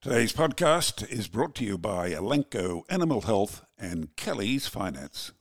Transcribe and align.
Today's 0.00 0.32
podcast 0.32 1.10
is 1.10 1.26
brought 1.26 1.56
to 1.56 1.64
you 1.64 1.76
by 1.76 2.10
Elanco 2.10 2.82
Animal 2.88 3.22
Health 3.22 3.64
and 3.76 4.14
Kelly's 4.14 4.68
Finance. 4.68 5.32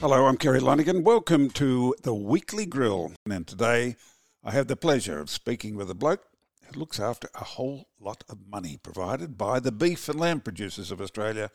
Hello, 0.00 0.24
I'm 0.24 0.38
Kerry 0.38 0.58
Lonergan. 0.58 1.04
Welcome 1.04 1.50
to 1.50 1.94
the 2.02 2.14
Weekly 2.14 2.64
Grill. 2.64 3.12
And 3.30 3.46
today 3.46 3.96
I 4.42 4.52
have 4.52 4.68
the 4.68 4.74
pleasure 4.74 5.20
of 5.20 5.28
speaking 5.28 5.76
with 5.76 5.90
a 5.90 5.94
bloke 5.94 6.24
who 6.62 6.80
looks 6.80 6.98
after 6.98 7.28
a 7.34 7.44
whole 7.44 7.88
lot 8.00 8.24
of 8.30 8.48
money 8.48 8.78
provided 8.82 9.36
by 9.36 9.60
the 9.60 9.70
beef 9.70 10.08
and 10.08 10.18
lamb 10.18 10.40
producers 10.40 10.90
of 10.90 10.98
Australia. 10.98 11.50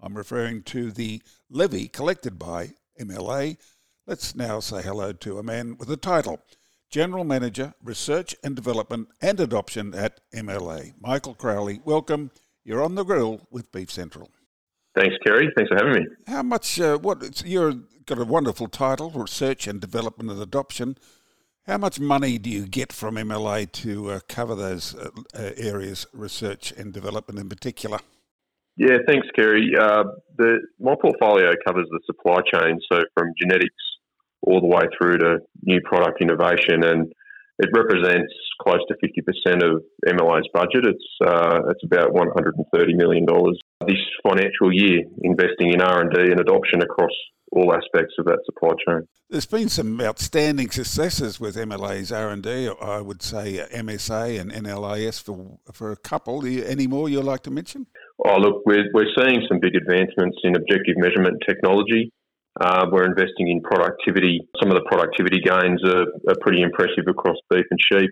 I'm 0.00 0.16
referring 0.16 0.62
to 0.62 0.92
the 0.92 1.22
levy 1.50 1.88
collected 1.88 2.38
by 2.38 2.74
MLA 3.00 3.56
Let's 4.06 4.34
now 4.34 4.60
say 4.60 4.82
hello 4.82 5.14
to 5.14 5.38
a 5.38 5.42
man 5.42 5.78
with 5.78 5.90
a 5.90 5.96
title 5.96 6.42
General 6.90 7.24
Manager, 7.24 7.72
Research 7.82 8.36
and 8.44 8.54
Development 8.54 9.08
and 9.22 9.40
Adoption 9.40 9.94
at 9.94 10.20
MLA. 10.34 10.92
Michael 11.00 11.32
Crowley, 11.32 11.80
welcome. 11.86 12.30
You're 12.64 12.82
on 12.82 12.96
the 12.96 13.04
grill 13.04 13.48
with 13.50 13.72
Beef 13.72 13.90
Central. 13.90 14.28
Thanks, 14.94 15.16
Kerry. 15.24 15.50
Thanks 15.56 15.70
for 15.70 15.78
having 15.82 16.02
me. 16.02 16.08
How 16.26 16.42
much? 16.42 16.78
Uh, 16.78 16.98
what? 16.98 17.42
You've 17.46 18.04
got 18.04 18.18
a 18.18 18.26
wonderful 18.26 18.68
title, 18.68 19.10
Research 19.10 19.66
and 19.66 19.80
Development 19.80 20.30
and 20.30 20.40
Adoption. 20.42 20.98
How 21.66 21.78
much 21.78 21.98
money 21.98 22.36
do 22.36 22.50
you 22.50 22.66
get 22.66 22.92
from 22.92 23.14
MLA 23.14 23.72
to 23.72 24.10
uh, 24.10 24.20
cover 24.28 24.54
those 24.54 24.94
uh, 24.94 25.08
uh, 25.34 25.50
areas, 25.56 26.06
research 26.12 26.72
and 26.72 26.92
development 26.92 27.40
in 27.40 27.48
particular? 27.48 28.00
Yeah, 28.76 28.98
thanks, 29.06 29.26
Kerry. 29.34 29.72
Uh, 29.80 30.04
the, 30.36 30.58
my 30.78 30.94
portfolio 31.00 31.52
covers 31.66 31.86
the 31.90 32.00
supply 32.04 32.40
chain, 32.52 32.78
so 32.92 33.00
from 33.14 33.32
genetics 33.40 33.72
all 34.46 34.60
the 34.60 34.66
way 34.66 34.82
through 34.96 35.18
to 35.18 35.38
new 35.62 35.80
product 35.84 36.20
innovation, 36.20 36.84
and 36.84 37.12
it 37.58 37.70
represents 37.74 38.32
close 38.60 38.80
to 38.88 38.94
50% 38.94 39.62
of 39.62 39.82
MLA's 40.06 40.48
budget. 40.52 40.84
It's 40.86 41.04
uh, 41.24 41.70
it's 41.70 41.84
about 41.84 42.12
130 42.12 42.94
million 42.94 43.26
dollars 43.26 43.58
this 43.86 43.96
financial 44.22 44.72
year, 44.72 45.02
investing 45.22 45.72
in 45.72 45.80
R 45.80 46.00
and 46.00 46.10
D 46.12 46.20
and 46.30 46.40
adoption 46.40 46.82
across 46.82 47.12
all 47.52 47.72
aspects 47.72 48.14
of 48.18 48.24
that 48.24 48.40
supply 48.44 48.70
chain. 48.86 49.06
There's 49.30 49.46
been 49.46 49.68
some 49.68 50.00
outstanding 50.00 50.70
successes 50.70 51.40
with 51.40 51.56
MLA's 51.56 52.12
R 52.12 52.30
and 52.30 52.42
D. 52.42 52.68
I 52.80 53.00
would 53.00 53.22
say 53.22 53.64
MSA 53.72 54.40
and 54.40 54.52
NLIS 54.52 55.22
for 55.22 55.58
for 55.72 55.92
a 55.92 55.96
couple. 55.96 56.44
Any 56.44 56.86
more 56.86 57.08
you'd 57.08 57.24
like 57.24 57.42
to 57.44 57.50
mention? 57.50 57.86
Oh, 58.24 58.36
look, 58.36 58.62
we're, 58.64 58.84
we're 58.92 59.10
seeing 59.18 59.42
some 59.48 59.58
big 59.60 59.74
advancements 59.74 60.38
in 60.44 60.54
objective 60.54 60.96
measurement 60.96 61.42
technology. 61.46 62.12
Uh, 62.60 62.86
we're 62.90 63.04
investing 63.04 63.48
in 63.48 63.60
productivity. 63.60 64.46
Some 64.60 64.70
of 64.70 64.76
the 64.76 64.86
productivity 64.90 65.40
gains 65.40 65.82
are, 65.84 66.06
are 66.28 66.38
pretty 66.40 66.62
impressive 66.62 67.04
across 67.08 67.36
beef 67.50 67.66
and 67.70 67.80
sheep. 67.92 68.10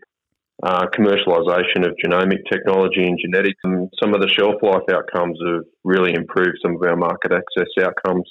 Uh, 0.62 0.86
commercialisation 0.94 1.86
of 1.86 1.96
genomic 2.04 2.38
technology 2.50 3.02
and 3.02 3.18
genetics. 3.18 3.58
And 3.64 3.90
some 4.02 4.14
of 4.14 4.20
the 4.20 4.28
shelf 4.28 4.62
life 4.62 4.86
outcomes 4.90 5.38
have 5.46 5.64
really 5.84 6.12
improved 6.14 6.58
some 6.62 6.76
of 6.76 6.82
our 6.82 6.96
market 6.96 7.32
access 7.32 7.70
outcomes. 7.80 8.28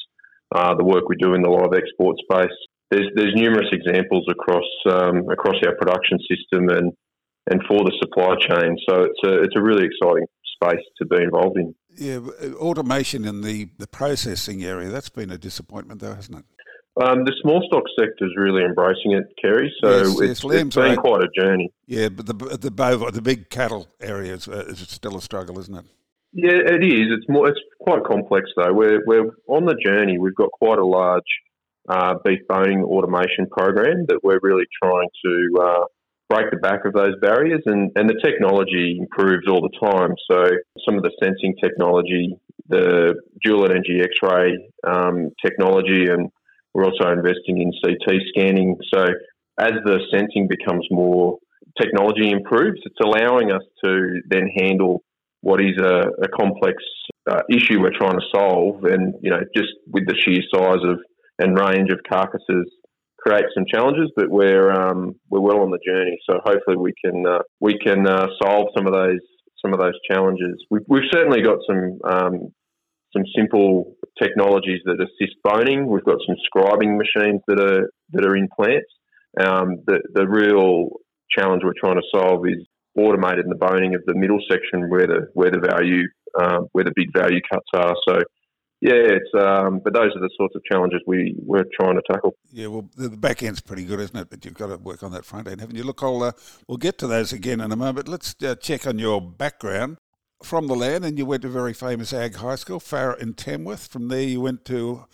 Uh, 0.54 0.76
the 0.76 0.84
work 0.84 1.08
we 1.08 1.16
do 1.16 1.34
in 1.34 1.42
the 1.42 1.50
live 1.50 1.74
export 1.74 2.18
space. 2.20 2.56
There's, 2.90 3.08
there's 3.16 3.36
numerous 3.36 3.70
examples 3.72 4.28
across 4.30 4.68
um, 4.90 5.30
across 5.30 5.56
our 5.66 5.76
production 5.76 6.20
system 6.28 6.68
and 6.68 6.92
and 7.50 7.62
for 7.68 7.80
the 7.80 7.96
supply 8.00 8.36
chain. 8.36 8.76
So 8.88 9.04
it's 9.04 9.24
a 9.24 9.44
it's 9.44 9.56
a 9.56 9.62
really 9.62 9.88
exciting 9.88 10.28
space 10.62 10.84
to 11.00 11.06
be 11.06 11.24
involved 11.24 11.58
in. 11.58 11.74
Yeah, 11.98 12.20
uh, 12.42 12.54
automation 12.56 13.26
in 13.26 13.42
the, 13.42 13.70
the 13.78 13.88
processing 13.88 14.64
area, 14.64 14.90
that's 14.90 15.10
been 15.10 15.32
a 15.32 15.38
disappointment 15.38 16.02
though, 16.02 16.14
hasn't 16.14 16.40
it? 16.40 16.46
Um, 17.02 17.24
the 17.24 17.34
small 17.42 17.64
stock 17.68 17.84
sector 17.98 18.26
is 18.26 18.34
really 18.36 18.64
embracing 18.64 19.14
it, 19.14 19.24
Kerry. 19.42 19.74
So 19.82 19.90
yes, 19.90 20.08
it's, 20.08 20.44
yes, 20.44 20.66
it's 20.66 20.76
been 20.76 20.98
quite 20.98 21.24
a 21.24 21.30
journey. 21.40 21.72
Yeah, 21.86 22.10
but 22.10 22.26
the 22.26 22.34
the 22.34 23.12
the 23.14 23.22
big 23.22 23.50
cattle 23.50 23.88
area 24.02 24.34
is, 24.34 24.48
uh, 24.48 24.66
is 24.68 24.80
still 24.80 25.16
a 25.16 25.22
struggle, 25.22 25.58
isn't 25.60 25.74
it? 25.74 25.86
Yeah, 26.34 26.52
it 26.52 26.84
is. 26.84 27.08
It's 27.18 27.30
more. 27.30 27.48
It's 27.48 27.60
quite 27.80 28.04
complex 28.04 28.50
though. 28.58 28.74
We're 28.74 29.04
we're 29.06 29.32
on 29.48 29.66
the 29.66 29.76
journey. 29.86 30.18
We've 30.18 30.36
got 30.36 30.52
quite 30.52 30.80
a 30.80 30.86
large 30.86 31.24
uh, 31.88 32.16
beef 32.26 32.40
boning 32.50 32.84
automation 32.84 33.48
program 33.50 34.06
that 34.08 34.20
we're 34.24 34.40
really 34.42 34.66
trying 34.82 35.08
to 35.26 35.62
uh, 35.62 35.86
break 36.32 36.52
the 36.52 36.58
back 36.58 36.86
of 36.86 36.94
those 36.94 37.16
barriers, 37.22 37.62
and, 37.66 37.92
and 37.96 38.10
the 38.10 38.20
technology 38.24 38.98
improves 39.00 39.48
all 39.50 39.62
the 39.62 39.88
time. 39.88 40.16
So 40.30 40.44
some 40.86 40.96
of 40.96 41.04
the 41.04 41.12
sensing 41.22 41.56
technology, 41.62 42.36
the 42.70 43.16
dual 43.44 43.66
energy 43.66 44.00
X-ray 44.02 44.58
um, 44.88 45.32
technology, 45.44 46.06
and 46.08 46.30
we're 46.74 46.86
also 46.86 47.12
investing 47.12 47.62
in 47.62 47.72
CT 47.84 48.22
scanning. 48.30 48.78
So 48.94 49.06
as 49.60 49.74
the 49.84 50.00
sensing 50.12 50.48
becomes 50.48 50.88
more 50.90 51.38
technology 51.80 52.32
improves, 52.32 52.80
it's 52.86 53.00
allowing 53.04 53.52
us 53.52 53.64
to 53.84 54.22
then 54.30 54.48
handle 54.58 55.04
what 55.42 55.60
is 55.60 55.78
a, 55.80 56.24
a 56.24 56.28
complex 56.40 56.82
uh, 57.30 57.42
issue 57.50 57.82
we're 57.82 57.98
trying 57.98 58.20
to 58.20 58.26
solve, 58.34 58.86
and 58.86 59.16
you 59.22 59.32
know 59.32 59.42
just 59.56 59.74
with 59.88 60.08
the 60.08 60.16
sheer 60.16 60.42
size 60.54 60.84
of 60.84 61.00
and 61.40 61.58
range 61.58 61.92
of 61.92 62.00
carcasses 62.08 62.68
create 63.22 63.46
some 63.54 63.66
challenges, 63.72 64.12
but 64.16 64.30
we're 64.30 64.72
um, 64.72 65.14
we're 65.30 65.42
well 65.42 65.62
on 65.62 65.72
the 65.72 65.80
journey. 65.86 66.18
So 66.30 66.40
hopefully 66.44 66.78
we 66.78 66.94
can 67.04 67.26
uh, 67.26 67.40
we 67.60 67.78
can 67.78 68.08
uh, 68.08 68.28
solve 68.42 68.70
some 68.76 68.88
of 68.88 68.94
those 68.94 69.20
some 69.64 69.74
of 69.74 69.80
those 69.80 69.98
challenges. 70.10 70.66
We've, 70.70 70.82
we've 70.88 71.10
certainly 71.12 71.42
got 71.42 71.58
some 71.68 72.00
um, 72.04 72.34
some 73.14 73.24
simple 73.36 73.94
technologies 74.22 74.82
that 74.86 75.00
assist 75.00 75.36
boning. 75.44 75.88
We've 75.88 76.04
got 76.04 76.18
some 76.26 76.36
scribing 76.50 76.98
machines 76.98 77.42
that 77.48 77.60
are 77.60 77.90
that 78.14 78.26
are 78.26 78.36
in 78.36 78.48
plants. 78.56 78.90
Um, 79.40 79.84
the 79.86 80.02
the 80.14 80.28
real 80.28 80.90
challenge 81.38 81.64
we're 81.64 81.74
trying 81.80 81.96
to 82.02 82.08
solve 82.14 82.46
is 82.48 82.66
automated 82.98 83.46
in 83.46 83.50
the 83.50 83.56
boning 83.56 83.96
of 83.96 84.02
the 84.06 84.16
middle 84.16 84.40
section 84.50 84.90
where 84.90 85.08
the 85.08 85.28
where 85.34 85.52
the 85.52 85.60
value 85.60 86.04
uh, 86.40 86.60
where 86.72 86.84
the 86.84 86.94
big 86.96 87.08
value 87.16 87.40
cuts 87.52 87.68
are. 87.76 87.96
So 88.08 88.20
yeah, 88.82 88.94
it's 88.96 89.30
um, 89.40 89.80
but 89.84 89.94
those 89.94 90.10
are 90.16 90.20
the 90.20 90.30
sorts 90.36 90.56
of 90.56 90.64
challenges 90.64 91.02
we 91.06 91.36
we're 91.38 91.66
trying 91.80 91.96
to 91.96 92.02
tackle. 92.12 92.36
Yeah, 92.52 92.68
well, 92.68 92.90
the 92.98 93.10
back 93.10 93.44
end's 93.44 93.62
pretty 93.62 93.86
good, 93.86 94.00
isn't 94.00 94.18
it? 94.18 94.30
But 94.32 94.44
you've 94.44 94.56
got 94.56 94.68
to 94.68 94.78
work 94.78 95.04
on 95.04 95.12
that 95.12 95.24
front 95.24 95.48
end, 95.48 95.62
haven't 95.62 95.76
you? 95.76 95.84
Look, 95.84 96.02
I'll, 96.02 96.24
uh, 96.24 96.32
we'll 96.68 96.80
get 96.80 96.98
to 96.98 97.08
those 97.08 97.32
again 97.32 97.62
in 97.62 97.72
a 97.72 97.76
moment. 97.76 98.08
Let's 98.08 98.36
uh, 98.44 98.56
check 98.56 98.88
on 98.88 98.98
your 98.98 99.22
background 99.22 99.98
from 100.44 100.66
the 100.66 100.76
land, 100.76 101.06
and 101.06 101.16
you 101.16 101.28
went 101.28 101.44
to 101.44 101.50
very 101.50 101.74
famous 101.74 102.12
ag 102.12 102.36
high 102.36 102.56
school, 102.56 102.80
Farrer 102.80 103.14
in 103.14 103.36
Tamworth. 103.36 103.86
From 103.86 104.08
there, 104.08 104.24
you 104.24 104.42
went 104.42 104.66
to 104.66 105.06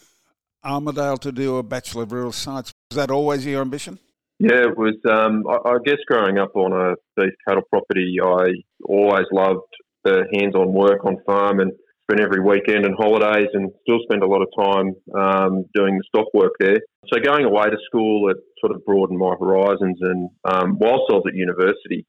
Armidale 0.66 1.20
to 1.20 1.34
do 1.34 1.58
a 1.58 1.64
Bachelor 1.64 2.04
of 2.04 2.14
Rural 2.14 2.32
Science. 2.32 2.72
Was 2.92 2.96
that 2.96 3.12
always 3.12 3.46
your 3.46 3.62
ambition? 3.62 4.00
Yeah, 4.40 4.70
it 4.70 4.78
was. 4.78 4.96
Um, 5.10 5.44
I, 5.46 5.72
I 5.72 5.78
guess 5.84 5.98
growing 6.08 6.38
up 6.38 6.56
on 6.56 6.72
a 6.72 6.96
beef 7.18 7.34
cattle 7.46 7.64
property, 7.70 8.18
I 8.24 8.48
always 8.86 9.26
loved 9.34 9.68
the 10.06 10.24
hands-on 10.34 10.72
work 10.72 11.04
on 11.04 11.18
farm 11.26 11.60
and 11.60 11.74
spend 12.08 12.22
every 12.22 12.42
weekend 12.42 12.86
and 12.86 12.96
holidays 12.96 13.50
and 13.54 13.70
still 13.82 14.00
spend 14.04 14.24
a 14.24 14.28
lot 14.28 14.42
of 14.42 14.48
time 14.58 14.96
um, 15.14 15.66
doing 15.76 15.98
the 15.98 16.04
stock 16.08 16.28
work 16.34 16.54
there. 16.60 16.80
So 17.12 17.20
going 17.20 17.46
away 17.46 17.66
to 17.66 17.78
school, 17.86 18.30
it 18.30 18.38
sort 18.62 18.76
of 18.76 18.86
broadened 18.86 19.20
my 19.20 19.36
horizons. 19.40 19.98
And 20.02 20.30
um, 20.46 20.78
whilst 20.80 21.12
I 21.12 21.16
was 21.16 21.24
at 21.28 21.36
university, 21.36 22.06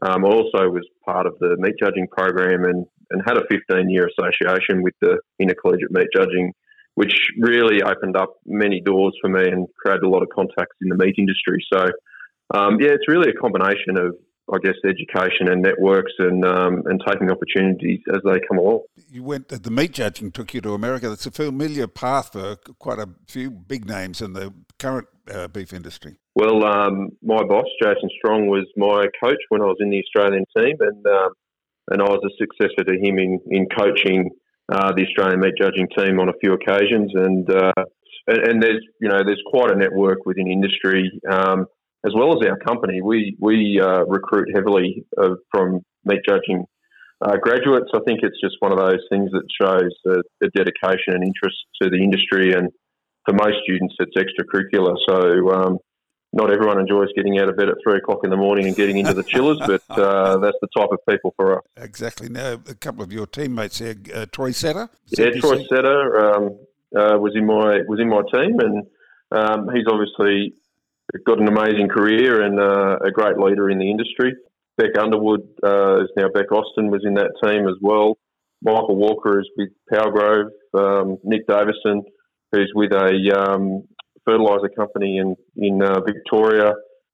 um, 0.00 0.24
I 0.24 0.28
also 0.28 0.68
was 0.70 0.86
part 1.04 1.26
of 1.26 1.34
the 1.38 1.56
meat 1.58 1.74
judging 1.78 2.08
program 2.08 2.64
and, 2.64 2.86
and 3.10 3.22
had 3.26 3.36
a 3.36 3.42
15 3.50 3.90
year 3.90 4.08
association 4.08 4.82
with 4.82 4.94
the 5.02 5.18
intercollegiate 5.38 5.90
meat 5.90 6.08
judging, 6.14 6.52
which 6.94 7.14
really 7.38 7.82
opened 7.82 8.16
up 8.16 8.34
many 8.46 8.80
doors 8.80 9.14
for 9.20 9.28
me 9.28 9.42
and 9.42 9.68
created 9.78 10.04
a 10.04 10.08
lot 10.08 10.22
of 10.22 10.28
contacts 10.34 10.76
in 10.80 10.88
the 10.88 10.96
meat 10.96 11.14
industry. 11.18 11.64
So, 11.72 11.84
um, 12.54 12.78
yeah, 12.80 12.90
it's 12.90 13.08
really 13.08 13.30
a 13.30 13.40
combination 13.40 13.98
of 13.98 14.16
I 14.52 14.58
guess, 14.58 14.74
education 14.84 15.48
and 15.48 15.62
networks 15.62 16.12
and 16.18 16.44
um, 16.44 16.82
and 16.86 17.00
taking 17.06 17.30
opportunities 17.30 18.00
as 18.12 18.20
they 18.24 18.40
come 18.48 18.58
along. 18.58 18.80
You 19.08 19.22
went 19.22 19.48
the 19.48 19.70
meat 19.70 19.92
judging 19.92 20.32
took 20.32 20.52
you 20.52 20.60
to 20.62 20.74
America. 20.74 21.08
That's 21.08 21.26
a 21.26 21.30
familiar 21.30 21.86
path 21.86 22.32
for 22.32 22.56
quite 22.78 22.98
a 22.98 23.08
few 23.28 23.50
big 23.50 23.86
names 23.86 24.20
in 24.20 24.32
the 24.32 24.52
current 24.78 25.06
uh, 25.32 25.48
beef 25.48 25.72
industry. 25.72 26.16
Well, 26.34 26.64
um, 26.64 27.10
my 27.22 27.44
boss 27.44 27.66
Jason 27.80 28.10
Strong 28.18 28.48
was 28.48 28.66
my 28.76 29.06
coach 29.22 29.38
when 29.50 29.62
I 29.62 29.66
was 29.66 29.76
in 29.80 29.90
the 29.90 30.02
Australian 30.02 30.44
team, 30.56 30.76
and 30.80 31.06
um, 31.06 31.32
and 31.90 32.02
I 32.02 32.06
was 32.06 32.20
a 32.24 32.34
successor 32.36 32.84
to 32.84 32.94
him 32.94 33.18
in 33.18 33.38
in 33.46 33.68
coaching 33.76 34.30
uh, 34.70 34.92
the 34.92 35.04
Australian 35.04 35.40
meat 35.40 35.54
judging 35.60 35.86
team 35.96 36.18
on 36.18 36.28
a 36.28 36.34
few 36.40 36.52
occasions, 36.52 37.12
and. 37.14 37.50
Uh, 37.50 37.84
and, 38.26 38.38
and 38.38 38.62
there's, 38.62 38.84
you 39.00 39.08
know, 39.08 39.22
there's 39.24 39.42
quite 39.46 39.72
a 39.72 39.74
network 39.74 40.24
within 40.26 40.46
industry. 40.46 41.10
As 42.04 42.12
well 42.14 42.32
as 42.32 42.46
our 42.48 42.58
company, 42.58 43.00
we 43.00 43.36
we 43.38 43.80
uh, 43.80 44.04
recruit 44.06 44.48
heavily 44.54 45.04
uh, 45.20 45.34
from 45.50 45.82
meat 46.04 46.20
judging 46.28 46.64
uh, 47.20 47.36
graduates. 47.36 47.90
I 47.94 48.00
think 48.06 48.20
it's 48.22 48.40
just 48.42 48.56
one 48.58 48.72
of 48.72 48.78
those 48.78 49.00
things 49.08 49.30
that 49.30 49.44
shows 49.60 49.92
the, 50.04 50.22
the, 50.40 50.48
dedication 50.48 51.14
and 51.14 51.22
interest 51.22 51.56
to 51.80 51.90
the 51.90 52.02
industry, 52.02 52.52
and 52.52 52.70
for 53.24 53.34
most 53.34 53.58
students, 53.62 53.94
it's 53.98 54.16
extracurricular. 54.16 54.96
So. 55.08 55.52
Um, 55.52 55.78
not 56.34 56.50
everyone 56.50 56.80
enjoys 56.80 57.08
getting 57.14 57.38
out 57.38 57.50
of 57.50 57.56
bed 57.56 57.68
at 57.68 57.74
three 57.84 57.98
o'clock 57.98 58.20
in 58.24 58.30
the 58.30 58.36
morning 58.36 58.66
and 58.66 58.74
getting 58.74 58.96
into 58.96 59.12
the 59.12 59.22
chillers, 59.22 59.58
but 59.66 59.82
uh, 59.90 60.38
that's 60.38 60.56
the 60.62 60.68
type 60.74 60.88
of 60.90 60.98
people 61.06 61.34
for 61.36 61.58
us. 61.58 61.64
Exactly. 61.76 62.28
Now, 62.30 62.54
a 62.54 62.74
couple 62.74 63.04
of 63.04 63.12
your 63.12 63.26
teammates 63.26 63.78
here, 63.78 63.96
uh, 64.14 64.26
Troy 64.32 64.52
Setter. 64.52 64.88
Yeah, 65.08 65.30
Troy 65.38 65.62
Setter 65.64 66.34
um, 66.34 66.58
uh, 66.96 67.18
was 67.18 67.32
in 67.34 67.46
my 67.46 67.80
was 67.86 68.00
in 68.00 68.08
my 68.08 68.22
team, 68.32 68.58
and 68.60 68.86
um, 69.30 69.68
he's 69.74 69.84
obviously 69.86 70.54
got 71.26 71.40
an 71.40 71.48
amazing 71.48 71.88
career 71.88 72.42
and 72.42 72.58
uh, 72.58 72.98
a 73.04 73.10
great 73.10 73.38
leader 73.38 73.70
in 73.70 73.78
the 73.78 73.90
industry. 73.90 74.34
Beck 74.78 74.96
Underwood 74.98 75.42
uh, 75.62 76.02
is 76.02 76.10
now 76.16 76.28
Beck 76.32 76.50
Austin 76.50 76.90
was 76.90 77.02
in 77.04 77.14
that 77.14 77.32
team 77.44 77.68
as 77.68 77.76
well. 77.80 78.18
Michael 78.62 78.96
Walker 78.96 79.40
is 79.40 79.48
with 79.56 79.68
Powergrove. 79.92 80.50
Um, 80.74 81.18
Nick 81.24 81.46
Davison, 81.46 82.04
who's 82.52 82.72
with 82.74 82.92
a 82.92 83.38
um, 83.38 83.82
fertiliser 84.24 84.70
company 84.70 85.18
in 85.18 85.36
in 85.56 85.82
uh, 85.82 86.00
Victoria. 86.00 86.72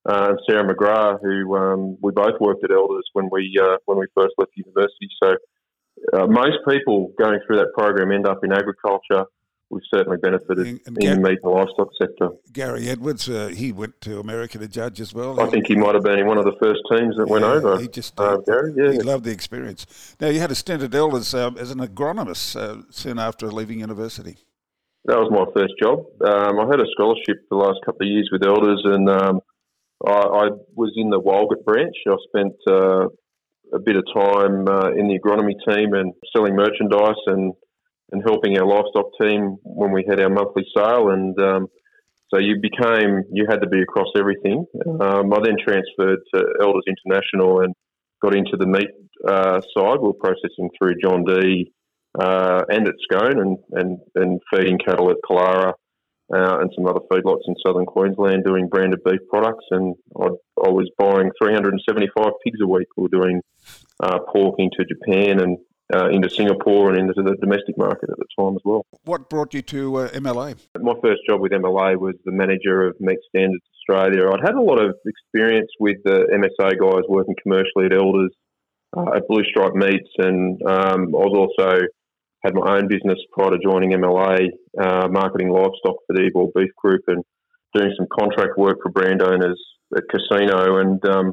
Uh, 0.08 0.34
Sarah 0.48 0.72
McGrath, 0.72 1.20
who 1.22 1.56
um, 1.56 1.98
we 2.00 2.12
both 2.12 2.40
worked 2.40 2.64
at 2.64 2.70
Elders 2.70 3.04
when 3.12 3.28
we 3.32 3.58
uh, 3.60 3.76
when 3.86 3.98
we 3.98 4.06
first 4.14 4.34
left 4.38 4.52
university. 4.54 5.08
So 5.22 5.34
uh, 6.12 6.26
most 6.26 6.58
people 6.68 7.12
going 7.18 7.40
through 7.46 7.56
that 7.56 7.72
program 7.76 8.12
end 8.12 8.26
up 8.26 8.44
in 8.44 8.52
agriculture 8.52 9.24
we've 9.70 9.82
certainly 9.92 10.16
benefited 10.18 10.66
and, 10.66 10.80
and 10.86 10.98
in 11.02 11.22
the 11.22 11.28
meat 11.28 11.38
and 11.42 11.52
livestock 11.52 11.88
sector. 12.00 12.30
Gary 12.52 12.88
Edwards, 12.88 13.28
uh, 13.28 13.48
he 13.48 13.72
went 13.72 14.00
to 14.02 14.18
America 14.20 14.58
to 14.58 14.68
judge 14.68 15.00
as 15.00 15.12
well. 15.12 15.38
I 15.40 15.46
think 15.46 15.66
he 15.66 15.76
might 15.76 15.94
have 15.94 16.04
been 16.04 16.18
in 16.18 16.26
one 16.26 16.38
of 16.38 16.44
the 16.44 16.56
first 16.60 16.80
teams 16.90 17.16
that 17.16 17.26
yeah, 17.26 17.32
went 17.32 17.44
over. 17.44 17.78
He 17.78 17.88
just 17.88 18.18
uh, 18.18 18.38
Gary, 18.38 18.74
yeah, 18.76 18.92
he 18.92 19.00
loved 19.00 19.24
the 19.24 19.30
experience. 19.30 20.16
Now 20.20 20.28
you 20.28 20.40
had 20.40 20.50
a 20.50 20.54
stint 20.54 20.82
at 20.82 20.94
Elders 20.94 21.34
um, 21.34 21.58
as 21.58 21.70
an 21.70 21.78
agronomist 21.78 22.56
uh, 22.56 22.82
soon 22.90 23.18
after 23.18 23.50
leaving 23.50 23.80
university. 23.80 24.38
That 25.04 25.18
was 25.18 25.30
my 25.30 25.46
first 25.54 25.74
job. 25.80 26.04
Um, 26.22 26.60
I 26.60 26.66
had 26.66 26.80
a 26.80 26.86
scholarship 26.92 27.48
the 27.50 27.56
last 27.56 27.78
couple 27.84 28.06
of 28.06 28.10
years 28.10 28.28
with 28.32 28.42
Elders, 28.42 28.82
and 28.84 29.08
um, 29.08 29.40
I, 30.06 30.12
I, 30.12 30.48
was 30.74 30.92
in 30.96 31.08
the 31.08 31.20
Walgett 31.20 31.64
branch. 31.64 31.96
I 32.06 32.16
spent 32.28 32.54
uh, 32.68 33.06
a 33.72 33.78
bit 33.78 33.96
of 33.96 34.04
time 34.12 34.68
uh, 34.68 34.90
in 34.92 35.08
the 35.08 35.18
agronomy 35.18 35.54
team 35.66 35.94
and 35.94 36.12
selling 36.34 36.54
merchandise 36.56 37.16
and 37.26 37.54
and 38.10 38.22
helping 38.26 38.58
our 38.58 38.66
livestock 38.66 39.06
team 39.20 39.58
when 39.62 39.92
we 39.92 40.04
had 40.08 40.20
our 40.20 40.30
monthly 40.30 40.66
sale. 40.76 41.10
And 41.10 41.38
um, 41.40 41.68
so 42.32 42.38
you 42.38 42.56
became, 42.60 43.24
you 43.32 43.46
had 43.48 43.60
to 43.60 43.68
be 43.68 43.80
across 43.80 44.08
everything. 44.16 44.66
Um, 44.86 45.32
I 45.32 45.38
then 45.42 45.56
transferred 45.62 46.20
to 46.34 46.44
Elders 46.60 46.84
International 46.86 47.60
and 47.60 47.74
got 48.22 48.34
into 48.34 48.56
the 48.56 48.66
meat 48.66 48.88
uh, 49.26 49.60
side. 49.76 49.98
We 50.00 50.10
are 50.10 50.20
processing 50.20 50.70
through 50.78 50.96
John 51.02 51.24
Dee 51.24 51.72
uh, 52.18 52.62
and 52.68 52.88
at 52.88 52.94
Scone 53.10 53.40
and, 53.40 53.58
and, 53.72 53.98
and 54.14 54.40
feeding 54.52 54.78
cattle 54.78 55.10
at 55.10 55.16
Killara. 55.28 55.74
Uh, 56.30 56.58
and 56.60 56.70
some 56.76 56.86
other 56.86 57.00
feedlots 57.10 57.40
in 57.48 57.54
southern 57.66 57.86
Queensland 57.86 58.44
doing 58.44 58.68
branded 58.68 59.02
beef 59.02 59.20
products, 59.30 59.64
and 59.70 59.96
I, 60.14 60.26
I 60.62 60.68
was 60.68 60.90
buying 60.98 61.30
375 61.42 62.32
pigs 62.44 62.58
a 62.62 62.66
week. 62.66 62.86
We 62.98 63.04
were 63.04 63.08
doing 63.08 63.40
uh, 64.00 64.18
pork 64.30 64.56
into 64.58 64.84
Japan 64.84 65.40
and 65.40 65.56
uh, 65.94 66.08
into 66.10 66.28
Singapore 66.28 66.90
and 66.90 66.98
into 66.98 67.22
the 67.22 67.36
domestic 67.36 67.76
market 67.78 68.10
at 68.10 68.16
the 68.18 68.26
time 68.38 68.54
as 68.54 68.62
well. 68.64 68.84
What 69.04 69.30
brought 69.30 69.54
you 69.54 69.62
to 69.62 69.96
uh, 69.96 70.08
MLA? 70.10 70.56
My 70.80 70.94
first 71.02 71.20
job 71.28 71.40
with 71.40 71.52
MLA 71.52 71.96
was 71.96 72.14
the 72.24 72.32
manager 72.32 72.86
of 72.86 72.96
Meat 73.00 73.18
Standards 73.28 73.64
Australia. 73.80 74.30
I'd 74.30 74.44
had 74.44 74.54
a 74.54 74.62
lot 74.62 74.80
of 74.80 74.94
experience 75.06 75.70
with 75.80 75.96
the 76.04 76.26
MSA 76.32 76.78
guys 76.78 77.04
working 77.08 77.34
commercially 77.42 77.86
at 77.86 77.92
Elders, 77.92 78.32
uh, 78.96 79.16
at 79.16 79.28
Blue 79.28 79.44
Stripe 79.44 79.74
Meats, 79.74 80.10
and 80.18 80.60
um, 80.62 81.14
I 81.14 81.24
was 81.24 81.50
also 81.58 81.80
had 82.44 82.54
my 82.54 82.76
own 82.76 82.88
business 82.88 83.18
prior 83.32 83.50
to 83.50 83.58
joining 83.58 83.90
MLA, 83.90 84.48
uh, 84.80 85.08
marketing 85.08 85.50
livestock 85.50 85.96
for 86.06 86.14
the 86.14 86.26
Ebor 86.26 86.48
Beef 86.54 86.70
Group 86.76 87.02
and 87.08 87.24
doing 87.74 87.92
some 87.96 88.06
contract 88.16 88.56
work 88.56 88.78
for 88.82 88.90
brand 88.90 89.22
owners 89.22 89.60
at 89.96 90.04
Casino. 90.08 90.78
And 90.78 91.04
um, 91.06 91.32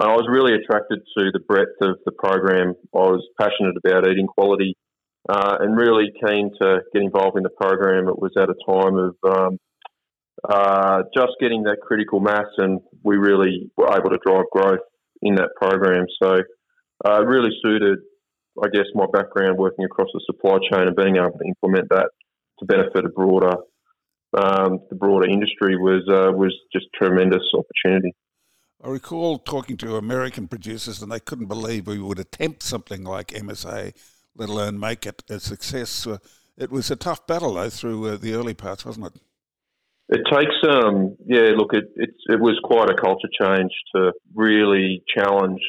I 0.00 0.14
was 0.14 0.28
really 0.30 0.54
attracted 0.54 1.00
to 1.18 1.30
the 1.32 1.40
breadth 1.40 1.74
of 1.80 1.98
the 2.04 2.12
program. 2.12 2.74
I 2.94 2.98
was 2.98 3.26
passionate 3.40 3.74
about 3.84 4.08
eating 4.08 4.28
quality 4.28 4.76
uh, 5.28 5.56
and 5.58 5.76
really 5.76 6.12
keen 6.24 6.52
to 6.62 6.80
get 6.92 7.02
involved 7.02 7.36
in 7.36 7.42
the 7.42 7.50
program. 7.50 8.08
It 8.08 8.18
was 8.18 8.30
at 8.38 8.48
a 8.48 8.54
time 8.64 8.96
of 8.96 9.16
um, 9.26 9.58
uh, 10.48 11.02
just 11.16 11.32
getting 11.40 11.64
that 11.64 11.78
critical 11.82 12.20
mass, 12.20 12.46
and 12.58 12.80
we 13.02 13.16
really 13.16 13.72
were 13.76 13.88
able 13.92 14.10
to 14.10 14.18
drive 14.24 14.44
growth 14.52 14.86
in 15.20 15.34
that 15.34 15.50
program. 15.60 16.06
So, 16.22 16.38
uh, 17.04 17.24
really 17.24 17.50
suited, 17.64 17.98
I 18.62 18.68
guess, 18.72 18.86
my 18.94 19.06
background 19.12 19.58
working 19.58 19.84
across 19.84 20.08
the 20.14 20.20
supply 20.26 20.58
chain 20.70 20.86
and 20.86 20.94
being 20.94 21.16
able 21.16 21.36
to 21.38 21.44
implement 21.44 21.88
that 21.90 22.10
to 22.60 22.66
benefit 22.66 23.04
a 23.04 23.08
broader, 23.08 23.56
um, 24.36 24.78
the 24.90 24.96
broader 24.96 25.28
industry 25.28 25.76
was 25.76 26.06
uh, 26.08 26.30
was 26.32 26.54
just 26.72 26.86
tremendous 26.94 27.42
opportunity. 27.52 28.12
I 28.82 28.88
recall 28.90 29.38
talking 29.38 29.76
to 29.78 29.96
American 29.96 30.46
producers, 30.46 31.02
and 31.02 31.10
they 31.10 31.18
couldn't 31.18 31.46
believe 31.46 31.88
we 31.88 31.98
would 31.98 32.20
attempt 32.20 32.62
something 32.62 33.02
like 33.02 33.28
MSA, 33.28 33.92
let 34.36 34.48
alone 34.48 34.78
make 34.78 35.04
it 35.04 35.24
a 35.28 35.40
success. 35.40 36.06
Uh, 36.06 36.18
it 36.56 36.70
was 36.70 36.88
a 36.90 36.96
tough 36.96 37.26
battle, 37.26 37.54
though, 37.54 37.70
through 37.70 38.06
uh, 38.06 38.16
the 38.16 38.34
early 38.34 38.54
parts, 38.54 38.84
wasn't 38.84 39.06
it? 39.06 39.20
It 40.10 40.22
takes, 40.32 40.54
um, 40.68 41.16
yeah. 41.26 41.50
Look, 41.56 41.74
it, 41.74 41.84
it 41.96 42.10
it 42.28 42.40
was 42.40 42.58
quite 42.62 42.88
a 42.88 42.94
culture 42.94 43.28
change 43.40 43.72
to 43.94 44.12
really 44.34 45.02
challenge 45.14 45.60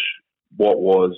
what 0.55 0.79
was, 0.79 1.12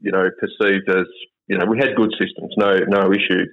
you 0.00 0.12
know, 0.12 0.30
perceived 0.38 0.88
as, 0.88 1.06
you 1.46 1.58
know, 1.58 1.66
we 1.66 1.78
had 1.78 1.94
good 1.96 2.12
systems, 2.12 2.54
no 2.56 2.78
no 2.88 3.12
issue, 3.12 3.44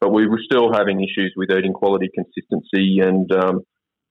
but 0.00 0.12
we 0.12 0.28
were 0.28 0.40
still 0.44 0.72
having 0.72 1.00
issues 1.00 1.32
with 1.36 1.50
eating 1.50 1.72
quality 1.72 2.08
consistency 2.14 3.00
and 3.00 3.32
um, 3.32 3.62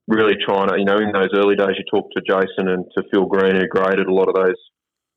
really 0.07 0.35
trying 0.43 0.69
to, 0.69 0.77
you 0.77 0.85
know, 0.85 0.97
in 0.97 1.11
those 1.11 1.29
early 1.35 1.55
days, 1.55 1.77
you 1.77 1.85
talked 1.89 2.13
to 2.15 2.21
Jason 2.27 2.67
and 2.67 2.85
to 2.97 3.03
Phil 3.11 3.25
Green, 3.25 3.55
who 3.55 3.67
graded 3.67 4.07
a 4.07 4.13
lot 4.13 4.29
of 4.29 4.35
those 4.35 4.59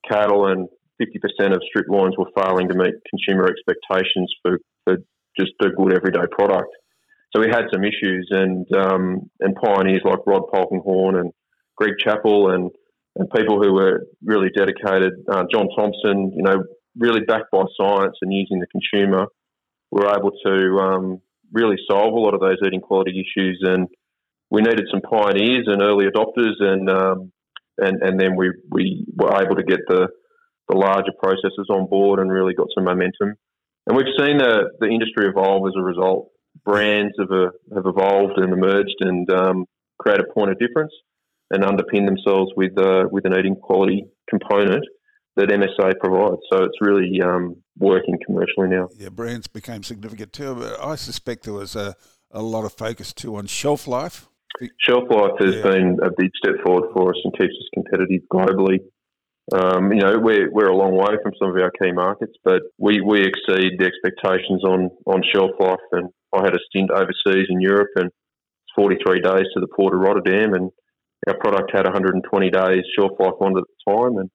cattle, 0.08 0.46
and 0.46 0.68
50% 1.00 1.54
of 1.54 1.62
striploins 1.68 2.14
were 2.16 2.30
failing 2.36 2.68
to 2.68 2.76
meet 2.76 2.94
consumer 3.08 3.46
expectations 3.46 4.32
for, 4.42 4.58
for 4.84 4.98
just 5.38 5.52
a 5.62 5.70
good 5.70 5.92
everyday 5.92 6.26
product. 6.30 6.68
So 7.34 7.40
we 7.40 7.48
had 7.48 7.64
some 7.72 7.82
issues, 7.82 8.28
and 8.30 8.64
um, 8.76 9.30
and 9.40 9.56
pioneers 9.56 10.02
like 10.04 10.24
Rod 10.24 10.42
Polkinghorne 10.54 11.18
and 11.18 11.32
Greg 11.76 11.94
Chappell 11.98 12.50
and 12.50 12.70
and 13.16 13.28
people 13.30 13.62
who 13.62 13.72
were 13.72 14.06
really 14.24 14.50
dedicated, 14.56 15.12
uh, 15.30 15.44
John 15.52 15.68
Thompson, 15.76 16.32
you 16.34 16.42
know, 16.42 16.64
really 16.96 17.20
backed 17.20 17.50
by 17.52 17.62
science 17.80 18.16
and 18.22 18.32
using 18.32 18.60
the 18.60 18.66
consumer, 18.66 19.26
were 19.90 20.08
able 20.08 20.32
to 20.44 20.78
um, 20.78 21.20
really 21.52 21.76
solve 21.88 22.14
a 22.14 22.18
lot 22.18 22.34
of 22.34 22.40
those 22.40 22.58
eating 22.64 22.80
quality 22.80 23.20
issues 23.20 23.62
and 23.64 23.88
we 24.50 24.62
needed 24.62 24.86
some 24.90 25.00
pioneers 25.00 25.66
and 25.66 25.82
early 25.82 26.06
adopters, 26.06 26.60
and 26.60 26.88
um, 26.90 27.32
and 27.78 28.02
and 28.02 28.20
then 28.20 28.36
we 28.36 28.52
we 28.70 29.06
were 29.14 29.40
able 29.42 29.56
to 29.56 29.64
get 29.64 29.80
the 29.88 30.08
the 30.68 30.76
larger 30.76 31.12
processors 31.22 31.68
on 31.70 31.88
board 31.88 32.20
and 32.20 32.30
really 32.30 32.54
got 32.54 32.68
some 32.74 32.84
momentum. 32.84 33.34
And 33.86 33.96
we've 33.96 34.14
seen 34.18 34.38
the 34.38 34.70
the 34.80 34.86
industry 34.86 35.26
evolve 35.28 35.66
as 35.68 35.74
a 35.76 35.82
result. 35.82 36.30
Brands 36.64 37.14
have 37.18 37.30
uh, 37.30 37.50
have 37.74 37.86
evolved 37.86 38.38
and 38.38 38.52
emerged 38.52 38.96
and 39.00 39.30
um, 39.30 39.66
create 39.98 40.20
a 40.20 40.32
point 40.32 40.50
of 40.50 40.58
difference 40.58 40.92
and 41.50 41.62
underpin 41.62 42.06
themselves 42.06 42.52
with 42.56 42.78
uh, 42.78 43.04
with 43.10 43.26
an 43.26 43.36
eating 43.38 43.56
quality 43.56 44.06
component 44.28 44.84
that 45.36 45.48
MSA 45.48 45.98
provides. 45.98 46.40
So 46.52 46.62
it's 46.62 46.80
really 46.80 47.20
um, 47.20 47.56
working 47.78 48.18
commercially 48.24 48.68
now. 48.68 48.88
Yeah, 48.96 49.08
brands 49.08 49.48
became 49.48 49.82
significant 49.82 50.32
too. 50.32 50.54
But 50.54 50.80
I 50.80 50.94
suspect 50.94 51.42
there 51.42 51.54
was 51.54 51.74
a, 51.74 51.96
a 52.30 52.40
lot 52.40 52.64
of 52.64 52.72
focus 52.72 53.12
too 53.12 53.36
on 53.36 53.46
shelf 53.46 53.88
life 53.88 54.28
Shelf 54.78 55.04
life 55.10 55.32
has 55.40 55.56
yeah. 55.56 55.62
been 55.62 55.98
a 56.02 56.10
big 56.16 56.30
step 56.36 56.54
forward 56.64 56.90
for 56.92 57.10
us 57.10 57.20
and 57.24 57.32
keeps 57.32 57.54
us 57.54 57.68
competitive 57.74 58.22
globally. 58.32 58.78
Um, 59.52 59.92
you 59.92 60.00
know, 60.00 60.18
we're, 60.18 60.50
we're 60.50 60.70
a 60.70 60.76
long 60.76 60.96
way 60.96 61.16
from 61.22 61.32
some 61.38 61.50
of 61.50 61.56
our 61.56 61.70
key 61.70 61.92
markets, 61.92 62.32
but 62.44 62.62
we, 62.78 63.00
we 63.00 63.20
exceed 63.20 63.76
the 63.78 63.84
expectations 63.84 64.64
on, 64.64 64.90
on 65.06 65.22
shelf 65.34 65.50
life. 65.60 65.84
And 65.92 66.08
I 66.32 66.44
had 66.44 66.54
a 66.54 66.64
stint 66.70 66.90
overseas 66.90 67.46
in 67.50 67.60
Europe 67.60 67.90
and 67.96 68.06
it's 68.06 68.74
43 68.76 69.20
days 69.20 69.46
to 69.54 69.60
the 69.60 69.68
port 69.76 69.94
of 69.94 70.00
Rotterdam, 70.00 70.54
and 70.54 70.70
our 71.28 71.36
product 71.38 71.72
had 71.74 71.84
120 71.84 72.50
days 72.50 72.82
shelf 72.98 73.12
life 73.18 73.38
on 73.40 73.52
it 73.52 73.60
at 73.60 73.64
the 73.64 73.92
time. 73.92 74.18
And 74.18 74.30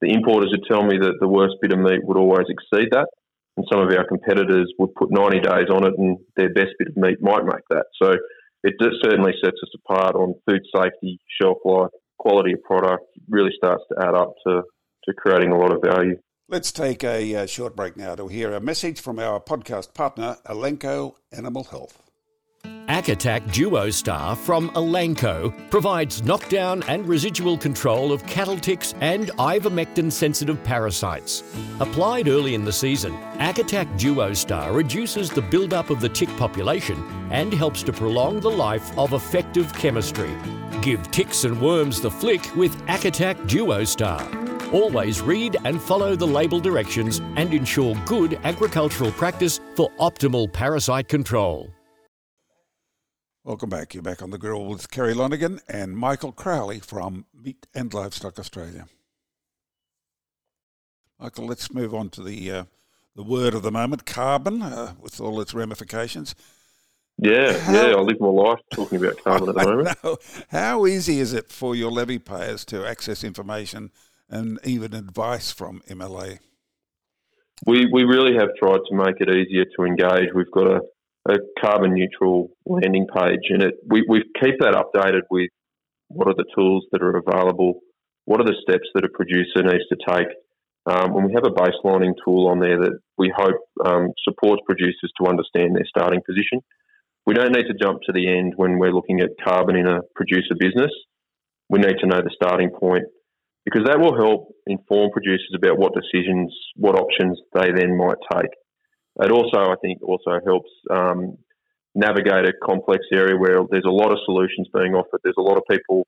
the 0.00 0.12
importers 0.12 0.52
would 0.52 0.66
tell 0.70 0.84
me 0.84 0.98
that 0.98 1.18
the 1.20 1.28
worst 1.28 1.54
bit 1.60 1.72
of 1.72 1.78
meat 1.78 2.04
would 2.04 2.16
always 2.16 2.46
exceed 2.48 2.88
that. 2.92 3.08
And 3.56 3.66
some 3.70 3.80
of 3.80 3.92
our 3.92 4.06
competitors 4.06 4.72
would 4.78 4.94
put 4.94 5.10
90 5.10 5.40
days 5.40 5.68
on 5.70 5.86
it, 5.86 5.94
and 5.98 6.18
their 6.36 6.52
best 6.54 6.70
bit 6.78 6.88
of 6.88 6.96
meat 6.96 7.20
might 7.20 7.44
make 7.44 7.66
that. 7.70 7.86
So 8.00 8.14
it 8.62 8.74
certainly 9.02 9.32
sets 9.42 9.56
us 9.62 9.70
apart 9.74 10.14
on 10.14 10.34
food 10.48 10.62
safety, 10.74 11.18
shelf 11.40 11.58
life, 11.64 11.90
quality 12.18 12.52
of 12.52 12.62
product. 12.62 13.04
Really 13.28 13.52
starts 13.56 13.82
to 13.90 14.06
add 14.06 14.14
up 14.14 14.34
to, 14.46 14.62
to 15.04 15.14
creating 15.14 15.52
a 15.52 15.58
lot 15.58 15.72
of 15.72 15.82
value. 15.82 16.16
Let's 16.48 16.70
take 16.70 17.02
a 17.02 17.34
uh, 17.34 17.46
short 17.46 17.74
break 17.74 17.96
now 17.96 18.14
to 18.14 18.28
hear 18.28 18.52
a 18.52 18.60
message 18.60 19.00
from 19.00 19.18
our 19.18 19.40
podcast 19.40 19.94
partner, 19.94 20.36
Elanco 20.46 21.14
Animal 21.32 21.64
Health. 21.64 22.11
Acatak 22.88 23.42
DuoStar 23.48 24.36
from 24.36 24.68
Elanco 24.70 25.52
provides 25.70 26.22
knockdown 26.22 26.82
and 26.88 27.06
residual 27.06 27.56
control 27.56 28.12
of 28.12 28.26
cattle 28.26 28.58
ticks 28.58 28.94
and 29.00 29.28
ivermectin 29.38 30.10
sensitive 30.10 30.62
parasites. 30.64 31.44
Applied 31.80 32.28
early 32.28 32.54
in 32.54 32.64
the 32.64 32.72
season, 32.72 33.12
Acatak 33.38 33.86
DuoStar 33.98 34.74
reduces 34.74 35.30
the 35.30 35.42
buildup 35.42 35.90
of 35.90 36.00
the 36.00 36.08
tick 36.08 36.28
population 36.36 37.02
and 37.30 37.54
helps 37.54 37.82
to 37.84 37.92
prolong 37.92 38.40
the 38.40 38.50
life 38.50 38.96
of 38.98 39.12
effective 39.12 39.72
chemistry. 39.74 40.34
Give 40.80 41.08
ticks 41.10 41.44
and 41.44 41.60
worms 41.60 42.00
the 42.00 42.10
flick 42.10 42.54
with 42.56 42.76
Acatak 42.86 43.36
DuoStar. 43.48 44.72
Always 44.72 45.20
read 45.20 45.56
and 45.64 45.80
follow 45.80 46.16
the 46.16 46.26
label 46.26 46.58
directions 46.58 47.20
and 47.36 47.54
ensure 47.54 47.94
good 48.06 48.40
agricultural 48.42 49.12
practice 49.12 49.60
for 49.76 49.90
optimal 50.00 50.52
parasite 50.52 51.08
control. 51.08 51.70
Welcome 53.44 53.70
back. 53.70 53.92
You're 53.92 54.04
back 54.04 54.22
on 54.22 54.30
the 54.30 54.38
grill 54.38 54.66
with 54.66 54.88
Kerry 54.92 55.14
Lonergan 55.14 55.58
and 55.68 55.96
Michael 55.96 56.30
Crowley 56.30 56.78
from 56.78 57.26
Meat 57.34 57.66
and 57.74 57.92
Livestock 57.92 58.38
Australia. 58.38 58.86
Michael, 61.18 61.46
let's 61.46 61.74
move 61.74 61.92
on 61.92 62.08
to 62.10 62.22
the 62.22 62.52
uh, 62.52 62.64
the 63.16 63.24
word 63.24 63.54
of 63.54 63.62
the 63.64 63.72
moment, 63.72 64.06
carbon, 64.06 64.62
uh, 64.62 64.94
with 65.00 65.20
all 65.20 65.40
its 65.40 65.54
ramifications. 65.54 66.36
Yeah, 67.18 67.58
How, 67.58 67.72
yeah, 67.72 67.96
I 67.96 68.00
live 68.00 68.20
my 68.20 68.28
life 68.28 68.60
talking 68.72 69.04
about 69.04 69.22
carbon 69.24 69.48
at 69.48 69.56
the 69.56 69.64
moment. 69.68 70.04
Know. 70.04 70.18
How 70.50 70.86
easy 70.86 71.18
is 71.18 71.32
it 71.32 71.50
for 71.50 71.74
your 71.74 71.90
levy 71.90 72.20
payers 72.20 72.64
to 72.66 72.86
access 72.86 73.24
information 73.24 73.90
and 74.30 74.60
even 74.62 74.94
advice 74.94 75.50
from 75.50 75.82
MLA? 75.88 76.38
We, 77.66 77.86
we 77.92 78.04
really 78.04 78.34
have 78.38 78.50
tried 78.56 78.80
to 78.88 78.94
make 78.94 79.20
it 79.20 79.28
easier 79.28 79.64
to 79.64 79.82
engage. 79.82 80.32
We've 80.32 80.50
got 80.52 80.68
a, 80.68 80.80
a 81.28 81.36
carbon 81.60 81.94
neutral 81.94 82.50
landing 82.66 83.06
page, 83.06 83.50
and 83.50 83.62
it 83.62 83.74
we, 83.86 84.04
we 84.08 84.24
keep 84.40 84.56
that 84.60 84.74
updated 84.74 85.22
with 85.30 85.50
what 86.08 86.28
are 86.28 86.34
the 86.34 86.44
tools 86.54 86.84
that 86.92 87.02
are 87.02 87.16
available, 87.16 87.80
what 88.24 88.40
are 88.40 88.44
the 88.44 88.60
steps 88.62 88.88
that 88.94 89.04
a 89.04 89.08
producer 89.08 89.62
needs 89.62 89.86
to 89.88 89.96
take. 90.08 90.28
Um, 90.84 91.14
and 91.14 91.26
we 91.26 91.32
have 91.34 91.46
a 91.46 91.54
baselining 91.54 92.14
tool 92.24 92.48
on 92.48 92.58
there 92.58 92.78
that 92.80 92.98
we 93.16 93.32
hope 93.34 93.60
um, 93.84 94.08
supports 94.24 94.62
producers 94.66 95.12
to 95.20 95.28
understand 95.28 95.76
their 95.76 95.86
starting 95.86 96.20
position. 96.26 96.60
We 97.24 97.34
don't 97.34 97.52
need 97.52 97.68
to 97.68 97.78
jump 97.80 98.00
to 98.02 98.12
the 98.12 98.28
end 98.28 98.54
when 98.56 98.78
we're 98.78 98.92
looking 98.92 99.20
at 99.20 99.30
carbon 99.42 99.76
in 99.76 99.86
a 99.86 100.00
producer 100.16 100.56
business. 100.58 100.90
We 101.68 101.78
need 101.78 101.98
to 102.00 102.06
know 102.06 102.20
the 102.20 102.34
starting 102.34 102.70
point 102.70 103.04
because 103.64 103.84
that 103.86 104.00
will 104.00 104.16
help 104.16 104.48
inform 104.66 105.10
producers 105.12 105.54
about 105.54 105.78
what 105.78 105.92
decisions, 105.94 106.52
what 106.74 106.96
options 106.96 107.38
they 107.54 107.70
then 107.70 107.96
might 107.96 108.18
take. 108.32 108.50
It 109.20 109.30
also, 109.30 109.70
I 109.70 109.74
think, 109.82 110.02
also 110.02 110.40
helps 110.44 110.70
um, 110.90 111.36
navigate 111.94 112.46
a 112.46 112.52
complex 112.64 113.04
area 113.12 113.36
where 113.36 113.60
there's 113.70 113.84
a 113.86 113.90
lot 113.90 114.12
of 114.12 114.18
solutions 114.24 114.68
being 114.74 114.94
offered. 114.94 115.20
There's 115.22 115.36
a 115.38 115.42
lot 115.42 115.58
of 115.58 115.64
people 115.70 116.06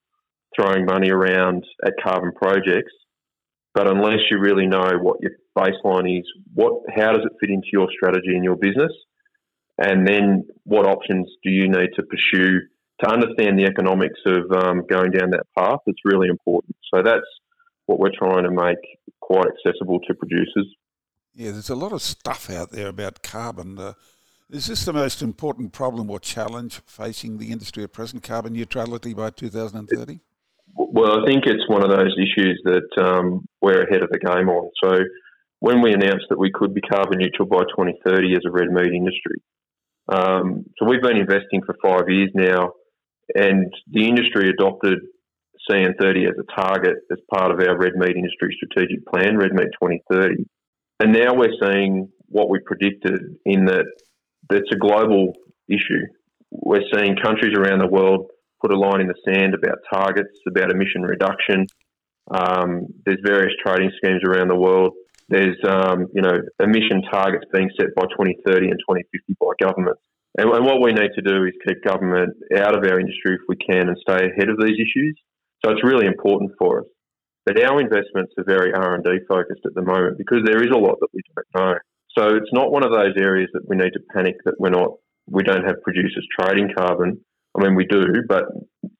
throwing 0.57 0.87
money 0.87 1.11
around 1.11 1.65
at 1.85 1.93
carbon 2.03 2.33
projects, 2.33 2.93
but 3.75 3.91
unless 3.91 4.21
you 4.31 4.39
really 4.39 4.67
know 4.67 4.93
what 5.03 5.21
your 5.21 5.33
baseline 5.59 6.19
is, 6.19 6.25
what 6.55 6.83
how 6.95 7.13
does 7.13 7.25
it 7.25 7.33
fit 7.41 7.51
into 7.51 7.69
your 7.73 7.89
strategy 7.93 8.35
and 8.35 8.45
your 8.45 8.57
business, 8.57 8.93
and 9.79 10.07
then 10.07 10.47
what 10.63 10.87
options 10.87 11.29
do 11.43 11.51
you 11.51 11.69
need 11.69 11.91
to 11.97 12.03
pursue 12.05 12.61
to 13.03 13.11
understand 13.11 13.59
the 13.59 13.65
economics 13.65 14.21
of 14.25 14.51
um, 14.53 14.83
going 14.89 15.11
down 15.11 15.31
that 15.31 15.47
path? 15.59 15.81
It's 15.87 16.01
really 16.05 16.29
important. 16.29 16.77
So 16.95 17.03
that's 17.03 17.27
what 17.87 17.99
we're 17.99 18.17
trying 18.17 18.45
to 18.45 18.51
make 18.51 18.79
quite 19.21 19.47
accessible 19.47 19.99
to 20.01 20.15
producers. 20.15 20.73
Yeah, 21.35 21.51
there's 21.51 21.71
a 21.71 21.75
lot 21.75 21.93
of 21.93 22.01
stuff 22.01 22.49
out 22.49 22.71
there 22.71 22.89
about 22.89 23.23
carbon. 23.23 23.79
Uh, 23.79 23.95
is 24.51 24.67
this 24.67 24.85
the 24.85 24.93
most 24.93 25.21
important 25.21 25.73
problem 25.73 26.11
or 26.11 26.21
challenge 26.21 26.81
facing 26.87 27.39
the 27.39 27.51
industry 27.51 27.83
at 27.83 27.93
present, 27.93 28.23
carbon 28.23 28.53
neutrality 28.53 29.15
by 29.15 29.31
2030? 29.31 30.21
Well, 30.77 31.23
I 31.23 31.27
think 31.27 31.45
it's 31.47 31.69
one 31.69 31.83
of 31.83 31.91
those 31.91 32.15
issues 32.17 32.61
that 32.65 33.03
um, 33.03 33.47
we're 33.61 33.83
ahead 33.83 34.05
of 34.05 34.11
the 34.11 34.19
game 34.19 34.49
on. 34.49 34.71
So, 34.83 34.99
when 35.61 35.81
we 35.81 35.93
announced 35.93 36.27
that 36.29 36.39
we 36.39 36.53
could 36.53 36.75
be 36.75 36.83
carbon 36.83 37.19
neutral 37.19 37.49
by 37.49 37.63
2030 37.77 38.35
as 38.35 38.43
a 38.47 38.51
red 38.51 38.71
meat 38.71 38.93
industry, 38.93 39.43
um, 40.09 40.67
so 40.79 40.87
we've 40.87 41.03
been 41.03 41.17
investing 41.17 41.63
for 41.65 41.75
five 41.83 42.09
years 42.09 42.31
now, 42.35 42.73
and 43.35 43.73
the 43.91 44.07
industry 44.07 44.51
adopted 44.51 44.99
CN30 45.71 46.29
as 46.29 46.35
a 46.39 46.61
target 46.61 46.97
as 47.11 47.19
part 47.33 47.51
of 47.51 47.67
our 47.67 47.79
red 47.79 47.95
meat 47.97 48.17
industry 48.17 48.55
strategic 48.57 49.07
plan, 49.07 49.39
Red 49.39 49.53
Meat 49.53 49.69
2030. 49.81 50.45
And 51.05 51.13
now 51.13 51.35
we're 51.35 51.53
seeing 51.61 52.09
what 52.29 52.49
we 52.49 52.61
predicted 52.65 53.21
in 53.45 53.67
that 53.67 53.85
it's 54.51 54.73
a 54.73 54.79
global 54.79 55.35
issue. 55.69 56.01
We're 56.51 56.89
seeing 56.95 57.17
countries 57.23 57.53
around 57.55 57.81
the 57.81 57.93
world 57.93 58.31
put 58.63 58.73
a 58.73 58.79
line 58.79 59.03
in 59.03 59.09
the 59.09 59.21
sand 59.29 59.53
about 59.53 59.85
targets, 59.93 60.33
about 60.49 60.71
emission 60.71 61.03
reduction. 61.03 61.67
Um, 62.33 62.87
there's 63.05 63.21
various 63.23 63.53
trading 63.61 63.93
schemes 63.99 64.23
around 64.27 64.49
the 64.49 64.57
world. 64.57 64.93
There's 65.29 65.59
um, 65.69 66.07
you 66.15 66.23
know 66.23 66.41
emission 66.59 67.03
targets 67.13 67.45
being 67.53 67.69
set 67.79 67.93
by 67.95 68.05
2030 68.05 68.73
and 68.73 68.81
2050 68.89 69.37
by 69.39 69.53
governments. 69.61 70.01
And, 70.39 70.49
and 70.49 70.65
what 70.65 70.81
we 70.81 70.97
need 70.97 71.13
to 71.17 71.21
do 71.21 71.45
is 71.45 71.53
keep 71.69 71.85
government 71.85 72.33
out 72.57 72.73
of 72.73 72.83
our 72.83 72.99
industry 72.99 73.37
if 73.37 73.45
we 73.47 73.57
can 73.57 73.93
and 73.93 73.99
stay 74.01 74.33
ahead 74.33 74.49
of 74.49 74.57
these 74.57 74.81
issues. 74.81 75.21
So 75.61 75.73
it's 75.73 75.85
really 75.85 76.07
important 76.07 76.53
for 76.59 76.81
us. 76.81 76.87
But 77.47 77.61
our 77.63 77.81
investments 77.81 78.33
are 78.39 78.45
very 78.45 78.73
R&D 78.73 79.11
focused 79.29 79.67
at 79.67 79.75
the 79.75 79.83
moment 79.83 80.17
because 80.17 80.43
there 80.47 80.63
is 80.63 80.71
a 80.75 80.79
lot 80.79 80.97
that 81.01 81.13
we 81.13 81.21
don't 81.35 81.47
know. 81.55 81.75
So 82.17 82.37
it's 82.37 82.53
not 82.53 82.73
one 82.73 82.85
of 82.85 82.93
those 82.93 83.15
areas 83.19 83.51
that 83.53 83.69
we 83.69 83.77
need 83.77 83.93
to 83.93 84.01
panic 84.15 84.37
that 84.45 84.55
we're 84.59 84.71
not, 84.71 84.93
we 85.27 85.43
don't 85.43 85.65
have 85.65 85.83
producers 85.83 86.27
trading 86.39 86.71
carbon. 86.77 87.21
I 87.57 87.63
mean, 87.63 87.75
we 87.75 87.87
do, 87.87 88.03
but 88.27 88.45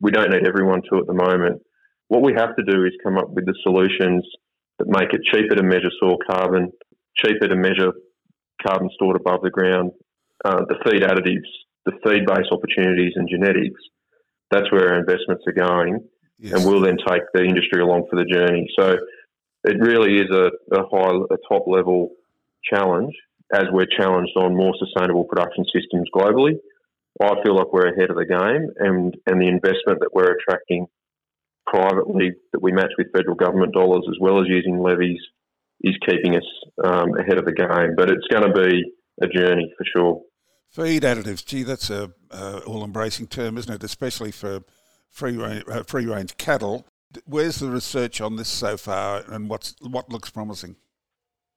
we 0.01 0.11
don't 0.11 0.31
need 0.31 0.47
everyone 0.47 0.83
to 0.91 0.99
at 0.99 1.07
the 1.07 1.15
moment. 1.15 1.63
What 2.09 2.23
we 2.23 2.35
have 2.37 2.55
to 2.57 2.65
do 2.65 2.85
is 2.85 2.93
come 3.03 3.17
up 3.17 3.31
with 3.31 3.47
the 3.47 3.55
solutions 3.63 4.27
that 4.79 4.89
make 4.89 5.15
it 5.15 5.23
cheaper 5.33 5.55
to 5.57 5.63
measure 5.63 5.91
soil 5.99 6.19
carbon, 6.29 6.71
cheaper 7.17 7.49
to 7.49 7.57
measure 7.57 7.93
carbon 8.67 8.91
stored 8.95 9.17
above 9.17 9.41
the 9.43 9.51
ground, 9.51 9.93
uh, 10.45 10.61
the 10.69 10.77
feed 10.85 11.03
additives, 11.03 11.49
the 11.87 11.93
feed 12.05 12.27
based 12.27 12.53
opportunities 12.53 13.13
and 13.17 13.29
genetics. 13.29 13.81
That's 14.51 14.71
where 14.71 14.91
our 14.91 14.99
investments 14.99 15.45
are 15.47 15.53
going 15.53 16.07
yes. 16.45 16.55
and 16.55 16.67
we'll 16.67 16.83
then 16.83 16.99
take 17.07 17.23
the 17.33 17.43
industry 17.43 17.83
along 17.83 18.07
for 18.11 18.17
the 18.17 18.25
journey. 18.25 18.69
So 18.79 18.97
it 19.65 19.77
really 19.81 20.19
is 20.19 20.31
a, 20.31 20.51
a 20.77 20.83
high, 20.91 21.17
a 21.31 21.37
top 21.49 21.67
level 21.67 22.11
challenge 22.63 23.15
as 23.53 23.65
we're 23.71 23.87
challenged 23.99 24.33
on 24.37 24.57
more 24.57 24.75
sustainable 24.79 25.25
production 25.25 25.65
systems 25.73 26.09
globally. 26.15 26.57
I 27.23 27.35
feel 27.45 27.55
like 27.55 27.73
we're 27.73 27.95
ahead 27.95 28.11
of 28.11 28.17
the 28.17 28.27
game, 28.27 28.71
and, 28.79 29.15
and 29.27 29.41
the 29.41 29.47
investment 29.47 30.01
that 30.01 30.11
we're 30.13 30.35
attracting 30.35 30.87
privately 31.67 32.33
that 32.53 32.61
we 32.61 32.73
match 32.73 32.91
with 32.99 33.07
federal 33.15 33.37
government 33.37 33.73
dollars 33.73 34.05
as 34.09 34.17
well 34.21 34.41
as 34.41 34.47
using 34.49 34.81
levies 34.81 35.21
is 35.83 35.95
keeping 36.09 36.37
us 36.37 36.45
um, 36.85 37.17
ahead 37.17 37.39
of 37.39 37.45
the 37.45 37.53
game. 37.53 37.95
But 37.97 38.11
it's 38.11 38.27
going 38.31 38.53
to 38.53 38.53
be 38.53 38.93
a 39.23 39.29
journey 39.29 39.73
for 39.79 39.85
sure. 39.95 40.23
Feed 40.71 41.05
additives, 41.05 41.45
gee, 41.47 41.63
that's 41.63 41.89
a 41.89 42.11
uh, 42.33 42.61
all-embracing 42.67 43.29
term, 43.29 43.59
isn't 43.59 43.73
it? 43.73 43.85
Especially 43.85 44.33
for 44.33 44.61
free 45.15 45.37
range, 45.37 45.65
uh, 45.71 45.83
free 45.85 46.07
range 46.07 46.37
cattle. 46.37 46.85
Where's 47.27 47.61
the 47.61 47.71
research 47.71 48.21
on 48.21 48.37
this 48.37 48.49
so 48.49 48.77
far, 48.77 49.23
and 49.29 49.49
what's 49.49 49.75
what 49.81 50.11
looks 50.11 50.31
promising? 50.31 50.77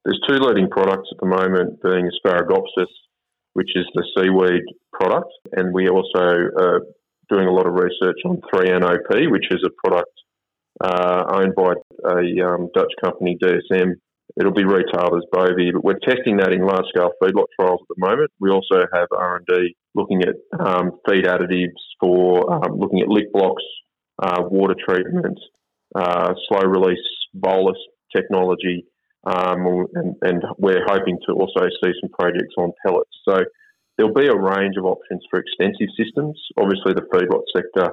There's 0.04 0.20
two 0.28 0.36
leading 0.36 0.70
products 0.70 1.08
at 1.12 1.18
the 1.20 1.26
moment, 1.26 1.82
being 1.82 2.08
Asparagopsis, 2.08 2.86
which 3.54 3.70
is 3.74 3.84
the 3.94 4.04
seaweed 4.16 4.62
product, 4.92 5.30
and 5.52 5.74
we 5.74 5.88
also 5.88 6.22
are 6.22 6.82
doing 7.28 7.46
a 7.46 7.52
lot 7.52 7.66
of 7.66 7.74
research 7.74 8.16
on 8.24 8.40
3NOP, 8.54 9.30
which 9.30 9.46
is 9.50 9.62
a 9.66 9.70
product 9.84 10.12
uh, 10.80 11.24
owned 11.28 11.54
by 11.54 11.74
a 12.08 12.46
um, 12.46 12.70
Dutch 12.74 12.92
company, 13.04 13.36
DSM. 13.42 13.94
It'll 14.38 14.52
be 14.52 14.64
retailed 14.64 15.16
as 15.16 15.24
Bovaer, 15.34 15.72
but 15.72 15.84
we're 15.84 15.98
testing 15.98 16.36
that 16.38 16.52
in 16.52 16.64
large-scale 16.64 17.10
feedlot 17.20 17.46
trials 17.58 17.80
at 17.82 17.96
the 17.96 18.06
moment. 18.06 18.30
We 18.40 18.50
also 18.50 18.86
have 18.94 19.08
R&D 19.10 19.74
looking 19.98 20.22
at 20.22 20.36
um, 20.58 20.92
feed 21.08 21.24
additives 21.24 21.82
for 22.00 22.52
um, 22.52 22.78
looking 22.78 23.00
at 23.00 23.08
lick 23.08 23.32
blocks, 23.32 23.62
uh, 24.22 24.42
water 24.48 24.74
treatment, 24.88 25.38
uh, 25.94 26.32
slow 26.48 26.62
release 26.62 26.98
bolus 27.34 27.76
technology, 28.14 28.86
um, 29.26 29.86
and, 29.94 30.14
and, 30.22 30.42
we're 30.58 30.84
hoping 30.86 31.18
to 31.26 31.32
also 31.34 31.66
see 31.82 31.92
some 32.00 32.10
projects 32.18 32.54
on 32.56 32.72
pellets. 32.86 33.10
So 33.28 33.40
there'll 33.96 34.14
be 34.14 34.28
a 34.28 34.34
range 34.34 34.76
of 34.78 34.84
options 34.86 35.22
for 35.28 35.40
extensive 35.40 35.88
systems. 35.98 36.40
Obviously, 36.56 36.94
the 36.94 37.06
feedlot 37.12 37.42
sector 37.54 37.92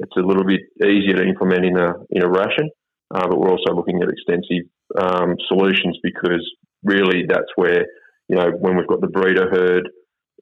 it's 0.00 0.16
a 0.16 0.20
little 0.20 0.44
bit 0.44 0.60
easier 0.84 1.16
to 1.16 1.24
implement 1.24 1.64
in 1.64 1.76
a 1.78 1.94
in 2.10 2.22
a 2.22 2.28
ration, 2.28 2.70
uh, 3.14 3.26
but 3.28 3.38
we're 3.38 3.50
also 3.50 3.74
looking 3.74 4.02
at 4.02 4.08
extensive 4.08 4.68
um, 4.98 5.36
solutions 5.48 5.98
because 6.02 6.44
really 6.82 7.24
that's 7.28 7.50
where 7.56 7.86
you 8.28 8.36
know 8.36 8.50
when 8.60 8.76
we've 8.76 8.86
got 8.86 9.00
the 9.00 9.06
breeder 9.06 9.48
herd 9.50 9.88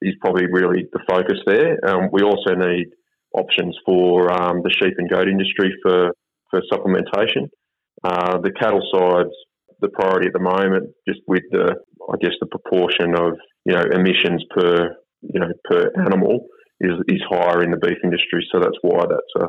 is 0.03 0.15
probably 0.21 0.47
really 0.47 0.87
the 0.93 1.01
focus 1.09 1.39
there. 1.47 1.79
Um, 1.87 2.09
we 2.13 2.23
also 2.23 2.55
need 2.55 2.87
options 3.35 3.77
for 3.85 4.31
um, 4.33 4.63
the 4.63 4.71
sheep 4.71 4.95
and 4.99 5.11
goat 5.11 5.29
industry 5.29 5.75
for, 5.83 6.11
for 6.51 6.61
supplementation. 6.73 7.49
Uh, 8.03 8.39
the 8.39 8.53
cattle 8.53 8.83
side's 8.93 9.35
the 9.81 9.89
priority 9.89 10.29
at 10.29 10.33
the 10.33 10.41
moment, 10.41 10.91
just 11.09 11.21
with 11.27 11.43
the, 11.51 11.75
I 12.11 12.17
guess, 12.21 12.33
the 12.41 12.47
proportion 12.47 13.15
of, 13.15 13.37
you 13.67 13.75
know, 13.75 13.83
emissions 13.93 14.43
per, 14.51 14.97
you 15.23 15.41
know, 15.41 15.49
per 15.65 15.91
animal 16.01 16.47
is, 16.81 16.93
is 17.09 17.21
higher 17.29 17.63
in 17.63 17.71
the 17.71 17.77
beef 17.77 17.99
industry. 18.03 18.47
So 18.53 18.61
that's 18.61 18.79
why 18.83 19.05
that's 19.09 19.45
a, 19.45 19.49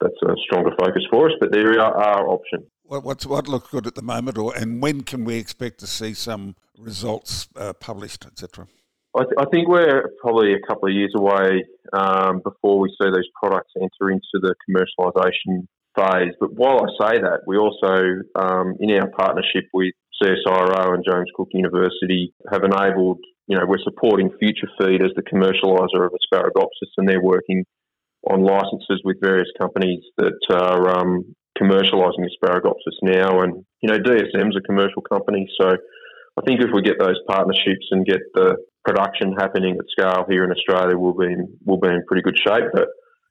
that's 0.00 0.22
a 0.24 0.34
stronger 0.44 0.70
focus 0.78 1.02
for 1.10 1.26
us. 1.26 1.32
But 1.40 1.52
there 1.52 1.78
are, 1.80 1.94
are 1.94 2.28
options. 2.28 2.66
What, 2.84 3.04
what's, 3.04 3.26
what 3.26 3.48
looks 3.48 3.68
good 3.70 3.86
at 3.86 3.96
the 3.96 4.02
moment, 4.02 4.38
or 4.38 4.54
and 4.54 4.80
when 4.80 5.02
can 5.02 5.24
we 5.24 5.36
expect 5.36 5.80
to 5.80 5.86
see 5.86 6.14
some 6.14 6.54
results 6.78 7.48
uh, 7.56 7.72
published, 7.72 8.24
etc.? 8.26 8.68
I, 9.16 9.22
th- 9.22 9.38
I, 9.38 9.44
think 9.46 9.68
we're 9.68 10.10
probably 10.20 10.52
a 10.52 10.66
couple 10.66 10.88
of 10.88 10.94
years 10.94 11.12
away 11.16 11.64
um, 11.92 12.40
before 12.44 12.78
we 12.78 12.90
see 12.90 13.08
those 13.08 13.28
products 13.40 13.72
enter 13.80 14.10
into 14.10 14.34
the 14.34 14.54
commercialisation 14.68 15.66
phase. 15.96 16.34
But 16.38 16.52
while 16.52 16.80
I 16.84 16.88
say 17.00 17.20
that, 17.20 17.40
we 17.46 17.56
also, 17.56 18.22
um, 18.34 18.74
in 18.78 18.90
our 18.98 19.08
partnership 19.10 19.64
with 19.72 19.94
CSIRO 20.22 20.94
and 20.94 21.04
James 21.04 21.30
Cook 21.34 21.48
University, 21.52 22.34
have 22.50 22.62
enabled 22.64 23.18
you 23.46 23.56
know, 23.56 23.64
we're 23.66 23.82
supporting 23.84 24.30
Future 24.38 24.68
Feed 24.78 25.02
as 25.02 25.12
the 25.14 25.22
commercialiser 25.22 26.04
of 26.04 26.12
Asparagopsis, 26.12 26.90
and 26.96 27.08
they're 27.08 27.22
working 27.22 27.64
on 28.28 28.42
licenses 28.42 29.00
with 29.04 29.20
various 29.20 29.48
companies 29.58 30.02
that 30.18 30.34
are 30.50 30.98
um, 30.98 31.24
commercialising 31.56 32.26
Asparagopsis 32.26 32.98
now. 33.02 33.42
And, 33.42 33.64
you 33.82 33.88
know, 33.88 33.98
DSM's 33.98 34.56
a 34.56 34.60
commercial 34.66 35.02
company, 35.02 35.48
so 35.60 35.76
I 36.36 36.42
think 36.44 36.60
if 36.60 36.70
we 36.74 36.82
get 36.82 36.98
those 36.98 37.20
partnerships 37.28 37.86
and 37.92 38.04
get 38.04 38.20
the 38.34 38.56
production 38.86 39.34
happening 39.38 39.76
at 39.78 39.84
scale 39.90 40.24
here 40.28 40.44
in 40.44 40.52
Australia, 40.52 40.96
we'll 40.96 41.14
be 41.14 41.26
in, 41.26 41.58
we'll 41.64 41.80
be 41.80 41.88
in 41.88 42.04
pretty 42.06 42.22
good 42.22 42.38
shape. 42.38 42.70
But 42.72 42.88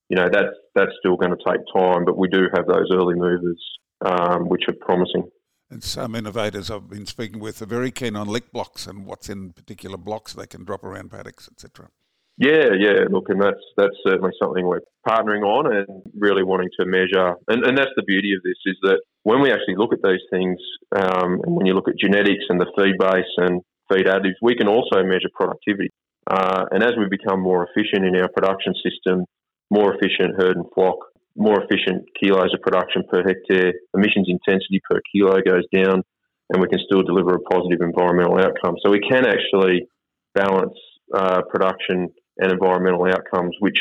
you 0.10 0.18
know 0.18 0.28
that's 0.32 0.54
that's 0.76 0.92
still 1.00 1.16
going 1.16 1.32
to 1.32 1.44
take 1.48 1.62
time. 1.74 2.06
But 2.06 2.18
we 2.18 2.28
do 2.28 2.44
have 2.54 2.68
those 2.68 2.90
early 2.92 3.16
movers, 3.16 3.62
um, 4.06 4.50
which 4.50 4.64
are 4.68 4.76
promising. 4.80 5.30
And 5.72 5.84
some 5.84 6.14
innovators 6.14 6.70
I've 6.70 6.90
been 6.90 7.08
speaking 7.08 7.40
with 7.40 7.62
are 7.62 7.66
very 7.66 7.90
keen 7.90 8.16
on 8.16 8.28
lick 8.28 8.52
blocks 8.52 8.86
and 8.86 9.06
what's 9.06 9.30
in 9.30 9.52
particular 9.52 9.98
blocks 9.98 10.34
they 10.34 10.46
can 10.46 10.64
drop 10.64 10.84
around 10.84 11.10
paddocks, 11.10 11.50
etc. 11.52 11.90
Yeah, 12.38 12.76
yeah. 12.78 13.08
Look, 13.10 13.30
and 13.30 13.42
that's 13.42 13.64
that's 13.78 13.96
certainly 14.06 14.32
something 14.42 14.66
we're 14.66 14.82
partnering 15.08 15.44
on 15.44 15.74
and 15.74 15.88
really 16.18 16.44
wanting 16.44 16.70
to 16.80 16.86
measure. 16.86 17.36
And, 17.48 17.66
and 17.66 17.78
that's 17.78 17.96
the 17.96 18.04
beauty 18.04 18.34
of 18.36 18.44
this 18.44 18.60
is 18.66 18.78
that 18.84 19.00
when 19.24 19.42
we 19.42 19.52
actually 19.52 19.76
look 19.78 19.94
at 19.94 20.04
these 20.04 20.22
things, 20.30 20.60
um, 20.96 21.40
and 21.44 21.56
when 21.56 21.66
you 21.66 21.74
look 21.74 21.88
at 21.88 21.98
genetics 21.98 22.44
and 22.50 22.60
the 22.60 22.68
feed 22.76 22.98
base 23.00 23.34
and 23.38 23.62
feed 23.92 24.06
additives, 24.06 24.42
we 24.42 24.56
can 24.56 24.68
also 24.68 25.04
measure 25.04 25.30
productivity. 25.34 25.90
Uh, 26.30 26.66
and 26.72 26.84
as 26.84 26.94
we 26.98 27.06
become 27.10 27.40
more 27.40 27.68
efficient 27.68 28.06
in 28.06 28.16
our 28.16 28.30
production 28.30 28.74
system, 28.84 29.26
more 29.70 29.94
efficient 29.94 30.36
herd 30.38 30.58
and 30.58 30.66
flock, 30.74 30.98
more 31.36 31.62
efficient 31.64 32.04
kilos 32.20 32.54
of 32.54 32.62
production 32.62 33.04
per 33.10 33.24
hectare, 33.24 33.74
emissions 33.94 34.28
intensity 34.30 34.80
per 34.90 35.00
kilo 35.12 35.36
goes 35.42 35.66
down, 35.74 36.02
and 36.50 36.62
we 36.62 36.68
can 36.68 36.80
still 36.86 37.04
deliver 37.04 37.36
a 37.36 37.40
positive 37.42 37.82
environmental 37.82 38.40
outcome. 38.40 38.76
So 38.84 38.92
we 38.92 39.00
can 39.00 39.26
actually 39.26 39.88
balance 40.34 40.78
uh, 41.14 41.42
production 41.50 42.10
and 42.38 42.52
environmental 42.52 43.06
outcomes, 43.06 43.56
which 43.60 43.80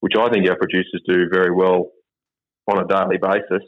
which 0.00 0.14
I 0.18 0.28
think 0.28 0.48
our 0.48 0.56
producers 0.56 1.00
do 1.06 1.28
very 1.32 1.50
well 1.50 1.90
on 2.70 2.78
a 2.78 2.86
daily 2.86 3.16
basis. 3.16 3.66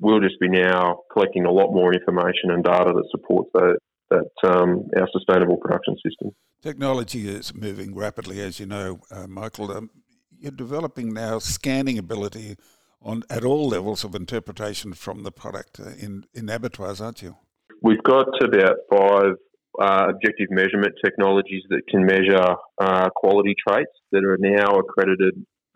We'll 0.00 0.20
just 0.20 0.40
be 0.40 0.48
now 0.48 1.02
collecting 1.12 1.44
a 1.44 1.52
lot 1.52 1.72
more 1.72 1.92
information 1.92 2.50
and 2.50 2.64
data 2.64 2.92
that 2.94 3.08
supports 3.10 3.50
that, 3.54 3.78
that 4.10 4.30
um, 4.44 4.88
our 4.98 5.08
sustainable 5.12 5.56
production 5.56 5.96
system. 6.04 6.30
Technology 6.62 7.28
is 7.28 7.54
moving 7.54 7.94
rapidly, 7.94 8.40
as 8.40 8.58
you 8.58 8.66
know, 8.66 9.00
uh, 9.10 9.26
Michael. 9.26 9.70
Um, 9.70 9.90
you're 10.38 10.52
developing 10.52 11.12
now 11.12 11.38
scanning 11.38 11.98
ability 11.98 12.56
on 13.02 13.22
at 13.30 13.44
all 13.44 13.68
levels 13.68 14.04
of 14.04 14.14
interpretation 14.14 14.92
from 14.92 15.22
the 15.22 15.30
product 15.30 15.80
uh, 15.80 15.90
in 15.98 16.24
in 16.34 16.48
abattoirs, 16.48 17.00
aren't 17.00 17.22
you? 17.22 17.36
We've 17.82 18.02
got 18.02 18.28
about 18.42 18.76
five 18.90 19.34
uh, 19.80 20.06
objective 20.10 20.48
measurement 20.50 20.94
technologies 21.04 21.62
that 21.70 21.82
can 21.88 22.04
measure 22.04 22.56
uh, 22.80 23.08
quality 23.14 23.54
traits 23.66 23.92
that 24.10 24.24
are 24.24 24.38
now 24.40 24.78
accredited 24.78 25.34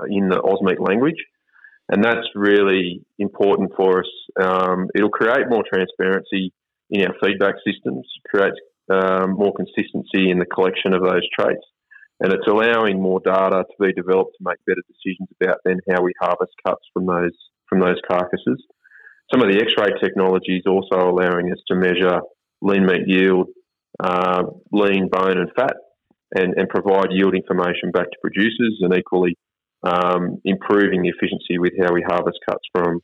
in 0.09 0.29
the 0.29 0.37
AusMeat 0.37 0.81
language. 0.87 1.23
And 1.89 2.03
that's 2.03 2.27
really 2.35 3.05
important 3.19 3.73
for 3.77 4.01
us. 4.01 4.11
Um, 4.43 4.89
it'll 4.95 5.11
create 5.11 5.49
more 5.51 5.63
transparency 5.73 6.53
in 6.93 7.07
our 7.07 7.15
feedback 7.23 7.57
systems, 7.67 8.07
creates 8.29 8.61
um, 8.91 9.33
more 9.33 9.53
consistency 9.55 10.31
in 10.31 10.39
the 10.39 10.47
collection 10.47 10.93
of 10.93 11.03
those 11.03 11.27
traits. 11.37 11.65
And 12.21 12.33
it's 12.33 12.47
allowing 12.47 13.03
more 13.03 13.21
data 13.25 13.65
to 13.65 13.77
be 13.81 13.93
developed 13.93 14.35
to 14.39 14.45
make 14.45 14.65
better 14.65 14.85
decisions 14.87 15.29
about 15.41 15.59
then 15.65 15.81
how 15.91 16.03
we 16.03 16.13
harvest 16.21 16.53
cuts 16.65 16.85
from 16.93 17.07
those 17.07 17.37
from 17.69 17.81
those 17.81 18.01
carcasses. 18.07 18.63
Some 19.33 19.43
of 19.43 19.49
the 19.51 19.59
X-ray 19.61 19.99
technology 19.99 20.59
is 20.59 20.67
also 20.69 21.09
allowing 21.09 21.51
us 21.51 21.59
to 21.69 21.75
measure 21.75 22.21
lean 22.61 22.85
meat 22.87 23.09
yield 23.09 23.49
uh, 24.01 24.43
lean, 24.73 25.09
bone, 25.11 25.39
and 25.39 25.51
fat, 25.55 25.77
and, 26.35 26.55
and 26.57 26.69
provide 26.69 27.09
yield 27.11 27.35
information 27.35 27.91
back 27.93 28.11
to 28.11 28.17
producers, 28.21 28.79
and 28.81 28.95
equally 28.97 29.37
um, 29.83 30.39
improving 30.45 31.03
the 31.03 31.09
efficiency 31.09 31.59
with 31.59 31.73
how 31.81 31.93
we 31.93 32.03
harvest 32.07 32.39
cuts 32.49 32.65
from 32.73 33.01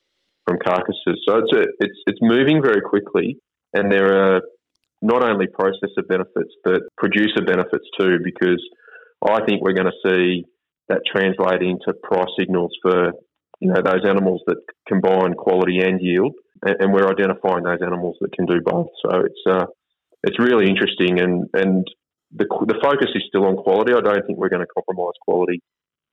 from 0.47 0.59
carcasses. 0.64 1.21
So 1.28 1.38
it's 1.38 1.52
a, 1.52 1.61
it's 1.80 1.99
it's 2.07 2.18
moving 2.23 2.62
very 2.62 2.80
quickly, 2.80 3.38
and 3.74 3.90
there 3.90 4.37
are 4.37 4.40
not 5.00 5.22
only 5.22 5.46
processor 5.46 6.07
benefits 6.09 6.52
but 6.64 6.83
producer 6.96 7.42
benefits 7.46 7.87
too, 7.98 8.18
because 8.22 8.62
I 9.22 9.44
think 9.44 9.62
we're 9.62 9.74
going 9.74 9.90
to 9.90 10.09
see 10.09 10.44
that 10.88 11.02
translate 11.07 11.62
into 11.62 11.92
price 12.02 12.31
signals 12.38 12.72
for 12.83 13.12
you 13.61 13.68
know 13.68 13.83
those 13.83 14.07
animals 14.09 14.42
that 14.46 14.59
combine 14.87 15.35
quality 15.35 15.78
and 15.78 16.00
yield, 16.00 16.35
and, 16.62 16.92
we're 16.92 17.09
identifying 17.09 17.64
those 17.64 17.83
animals 17.83 18.16
that 18.20 18.33
can 18.33 18.46
do 18.46 18.61
both. 18.64 18.88
So 19.04 19.20
it's 19.20 19.42
uh, 19.48 19.66
it's 20.22 20.38
really 20.38 20.68
interesting, 20.68 21.20
and 21.20 21.46
and 21.54 21.87
the 22.35 22.46
the 22.66 22.78
focus 22.83 23.11
is 23.14 23.24
still 23.28 23.46
on 23.46 23.57
quality. 23.57 23.92
I 23.92 24.00
don't 24.00 24.26
think 24.26 24.38
we're 24.38 24.48
going 24.48 24.64
to 24.64 24.74
compromise 24.74 25.14
quality 25.22 25.61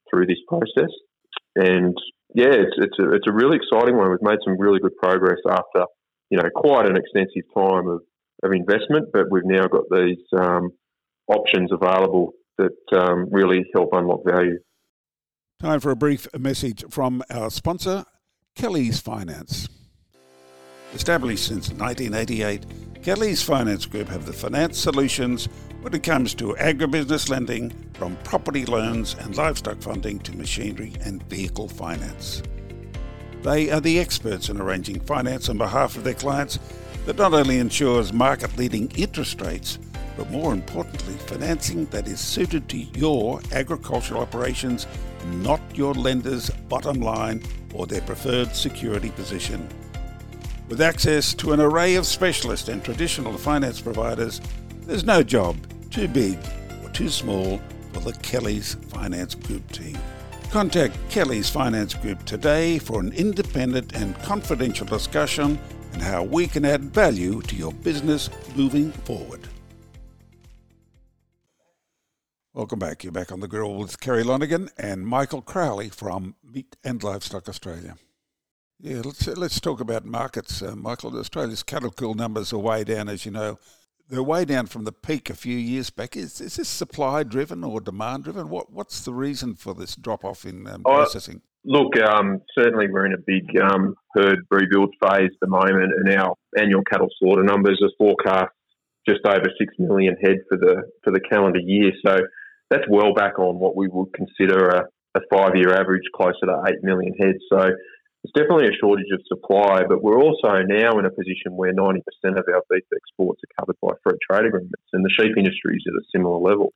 through 0.09 0.25
this 0.25 0.41
process, 0.47 0.91
and 1.55 1.95
yeah, 2.33 2.51
it's 2.51 2.75
it's 2.77 2.99
a, 2.99 3.13
it's 3.13 3.27
a 3.27 3.33
really 3.33 3.57
exciting 3.57 3.97
one. 3.97 4.09
We've 4.09 4.21
made 4.21 4.39
some 4.43 4.59
really 4.59 4.79
good 4.79 4.95
progress 4.97 5.39
after 5.49 5.85
you 6.29 6.37
know 6.37 6.49
quite 6.55 6.87
an 6.87 6.97
extensive 6.97 7.43
time 7.55 7.87
of, 7.87 8.01
of 8.43 8.51
investment, 8.51 9.09
but 9.13 9.29
we've 9.29 9.45
now 9.45 9.67
got 9.67 9.83
these 9.91 10.17
um, 10.37 10.69
options 11.27 11.71
available 11.71 12.33
that 12.57 12.97
um, 12.97 13.27
really 13.31 13.65
help 13.73 13.89
unlock 13.93 14.21
value. 14.25 14.57
Time 15.59 15.79
for 15.79 15.91
a 15.91 15.95
brief 15.95 16.27
message 16.37 16.83
from 16.89 17.23
our 17.29 17.49
sponsor, 17.49 18.05
Kelly's 18.55 18.99
Finance. 18.99 19.69
Established 20.93 21.47
since 21.47 21.69
1988, 21.71 23.03
Kelly's 23.03 23.41
Finance 23.41 23.85
Group 23.85 24.07
have 24.07 24.25
the 24.25 24.33
finance 24.33 24.77
solutions 24.77 25.47
when 25.81 25.93
it 25.93 26.03
comes 26.03 26.33
to 26.35 26.55
agribusiness 26.55 27.29
lending, 27.29 27.71
from 27.93 28.15
property 28.23 28.65
loans 28.65 29.15
and 29.19 29.37
livestock 29.37 29.81
funding 29.81 30.19
to 30.19 30.35
machinery 30.35 30.93
and 31.03 31.21
vehicle 31.23 31.67
finance. 31.67 32.41
They 33.45 33.69
are 33.69 33.79
the 33.79 33.99
experts 33.99 34.49
in 34.49 34.59
arranging 34.59 35.01
finance 35.01 35.49
on 35.49 35.59
behalf 35.59 35.95
of 35.95 36.03
their 36.03 36.15
clients 36.15 36.57
that 37.05 37.19
not 37.19 37.35
only 37.35 37.59
ensures 37.59 38.11
market 38.11 38.57
leading 38.57 38.89
interest 38.95 39.39
rates, 39.39 39.77
but 40.17 40.31
more 40.31 40.51
importantly, 40.51 41.13
financing 41.27 41.85
that 41.91 42.07
is 42.07 42.19
suited 42.19 42.67
to 42.69 42.77
your 42.77 43.39
agricultural 43.51 44.21
operations, 44.21 44.87
not 45.43 45.61
your 45.75 45.93
lender's 45.93 46.49
bottom 46.49 47.01
line 47.01 47.43
or 47.71 47.85
their 47.85 48.01
preferred 48.01 48.55
security 48.55 49.11
position. 49.11 49.69
With 50.67 50.81
access 50.81 51.35
to 51.35 51.53
an 51.53 51.61
array 51.61 51.93
of 51.97 52.07
specialist 52.07 52.69
and 52.69 52.83
traditional 52.83 53.37
finance 53.37 53.79
providers, 53.79 54.41
there's 54.87 55.03
no 55.03 55.21
job 55.21 55.55
too 55.91 56.07
big 56.07 56.39
or 56.83 56.89
too 56.89 57.09
small 57.09 57.61
for 57.93 57.99
the 57.99 58.13
Kelly's 58.23 58.73
Finance 58.89 59.35
Group 59.35 59.71
team. 59.71 59.99
Contact 60.55 60.97
Kelly's 61.09 61.49
Finance 61.49 61.95
Group 61.95 62.23
today 62.23 62.79
for 62.79 63.01
an 63.01 63.11
independent 63.11 63.93
and 63.93 64.17
confidential 64.19 64.87
discussion 64.87 65.59
on 65.93 65.99
how 65.99 66.23
we 66.23 66.47
can 66.47 66.63
add 66.63 66.81
value 66.81 67.41
to 67.41 67.57
your 67.57 67.73
business 67.73 68.29
moving 68.55 68.93
forward. 68.93 69.41
Welcome 72.53 72.79
back. 72.79 73.03
You're 73.03 73.11
back 73.11 73.33
on 73.33 73.41
the 73.41 73.49
grill 73.49 73.75
with 73.75 73.99
Kerry 73.99 74.23
Lonergan 74.23 74.69
and 74.77 75.05
Michael 75.05 75.41
Crowley 75.41 75.89
from 75.89 76.35
Meat 76.41 76.77
and 76.85 77.03
Livestock 77.03 77.49
Australia. 77.49 77.97
Yeah, 78.79 79.01
let's 79.03 79.27
let's 79.27 79.59
talk 79.59 79.81
about 79.81 80.05
markets, 80.05 80.61
uh, 80.61 80.73
Michael. 80.73 81.19
Australia's 81.19 81.63
cattle 81.63 81.91
kill 81.91 82.13
numbers 82.13 82.53
are 82.53 82.59
way 82.59 82.85
down, 82.85 83.09
as 83.09 83.25
you 83.25 83.31
know. 83.31 83.59
They're 84.07 84.23
way 84.23 84.45
down 84.45 84.67
from 84.67 84.83
the 84.83 84.91
peak 84.91 85.29
a 85.29 85.33
few 85.33 85.57
years 85.57 85.89
back. 85.89 86.15
Is, 86.15 86.39
is 86.39 86.57
this 86.57 86.69
supply 86.69 87.23
driven 87.23 87.63
or 87.63 87.81
demand 87.81 88.25
driven? 88.25 88.49
What 88.49 88.71
what's 88.71 89.03
the 89.03 89.13
reason 89.13 89.55
for 89.55 89.73
this 89.73 89.95
drop 89.95 90.23
off 90.23 90.45
in 90.45 90.67
um, 90.67 90.83
oh, 90.85 90.93
processing? 90.93 91.41
Look, 91.63 91.97
um, 91.99 92.41
certainly 92.57 92.87
we're 92.87 93.07
in 93.07 93.13
a 93.13 93.23
big 93.25 93.45
um, 93.59 93.95
herd 94.13 94.45
rebuild 94.51 94.93
phase 95.01 95.31
at 95.31 95.39
the 95.41 95.47
moment, 95.47 95.91
and 95.97 96.19
our 96.19 96.35
annual 96.57 96.83
cattle 96.89 97.09
slaughter 97.19 97.43
numbers 97.43 97.81
are 97.81 97.89
forecast 97.97 98.51
just 99.07 99.25
over 99.25 99.45
six 99.59 99.73
million 99.79 100.15
head 100.23 100.37
for 100.49 100.57
the 100.57 100.83
for 101.03 101.11
the 101.11 101.19
calendar 101.19 101.59
year. 101.59 101.91
So 102.05 102.17
that's 102.69 102.83
well 102.89 103.13
back 103.13 103.39
on 103.39 103.59
what 103.59 103.75
we 103.75 103.87
would 103.87 104.13
consider 104.13 104.69
a, 104.69 104.83
a 105.15 105.21
five 105.31 105.55
year 105.55 105.73
average, 105.73 106.03
closer 106.15 106.45
to 106.45 106.63
eight 106.67 106.83
million 106.83 107.13
heads. 107.19 107.39
So 107.51 107.69
there's 108.25 108.45
definitely 108.45 108.73
a 108.73 108.79
shortage 108.79 109.11
of 109.13 109.21
supply, 109.27 109.83
but 109.87 110.01
we're 110.01 110.19
also 110.19 110.49
now 110.65 110.97
in 110.97 111.05
a 111.05 111.11
position 111.11 111.55
where 111.55 111.73
90% 111.73 111.99
of 112.25 112.45
our 112.51 112.63
beef 112.69 112.83
exports 112.95 113.41
are 113.43 113.61
covered 113.61 113.77
by 113.81 113.93
free 114.03 114.17
trade 114.29 114.47
agreements, 114.47 114.89
and 114.93 115.05
the 115.05 115.13
sheep 115.17 115.37
industry 115.37 115.75
is 115.75 115.85
at 115.87 116.01
a 116.01 116.05
similar 116.15 116.39
level. 116.39 116.73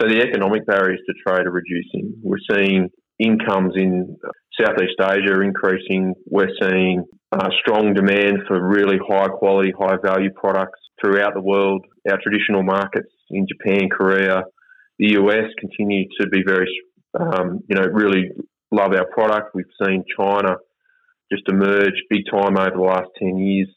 So 0.00 0.08
the 0.08 0.20
economic 0.20 0.66
barriers 0.66 1.00
to 1.06 1.14
trade 1.26 1.46
are 1.46 1.50
reducing. 1.50 2.14
We're 2.22 2.38
seeing 2.52 2.90
incomes 3.18 3.74
in 3.74 4.16
Southeast 4.60 5.00
Asia 5.00 5.40
increasing. 5.40 6.14
We're 6.26 6.54
seeing 6.62 7.04
uh, 7.32 7.48
strong 7.60 7.94
demand 7.94 8.42
for 8.46 8.62
really 8.62 8.98
high 9.08 9.28
quality, 9.28 9.72
high 9.76 9.96
value 10.04 10.30
products 10.30 10.78
throughout 11.02 11.34
the 11.34 11.42
world. 11.42 11.84
Our 12.08 12.18
traditional 12.22 12.62
markets 12.62 13.10
in 13.30 13.46
Japan, 13.48 13.88
Korea, 13.90 14.44
the 14.98 15.14
US 15.18 15.50
continue 15.58 16.04
to 16.20 16.28
be 16.28 16.42
very, 16.46 16.68
um, 17.18 17.60
you 17.68 17.74
know, 17.74 17.86
really 17.86 18.30
love 18.70 18.92
our 18.92 19.06
product. 19.06 19.54
We've 19.54 19.66
seen 19.84 20.04
China 20.16 20.56
just 21.32 21.48
emerged 21.48 22.02
big 22.10 22.22
time 22.30 22.56
over 22.56 22.76
the 22.76 22.82
last 22.82 23.08
10 23.18 23.38
years. 23.38 23.68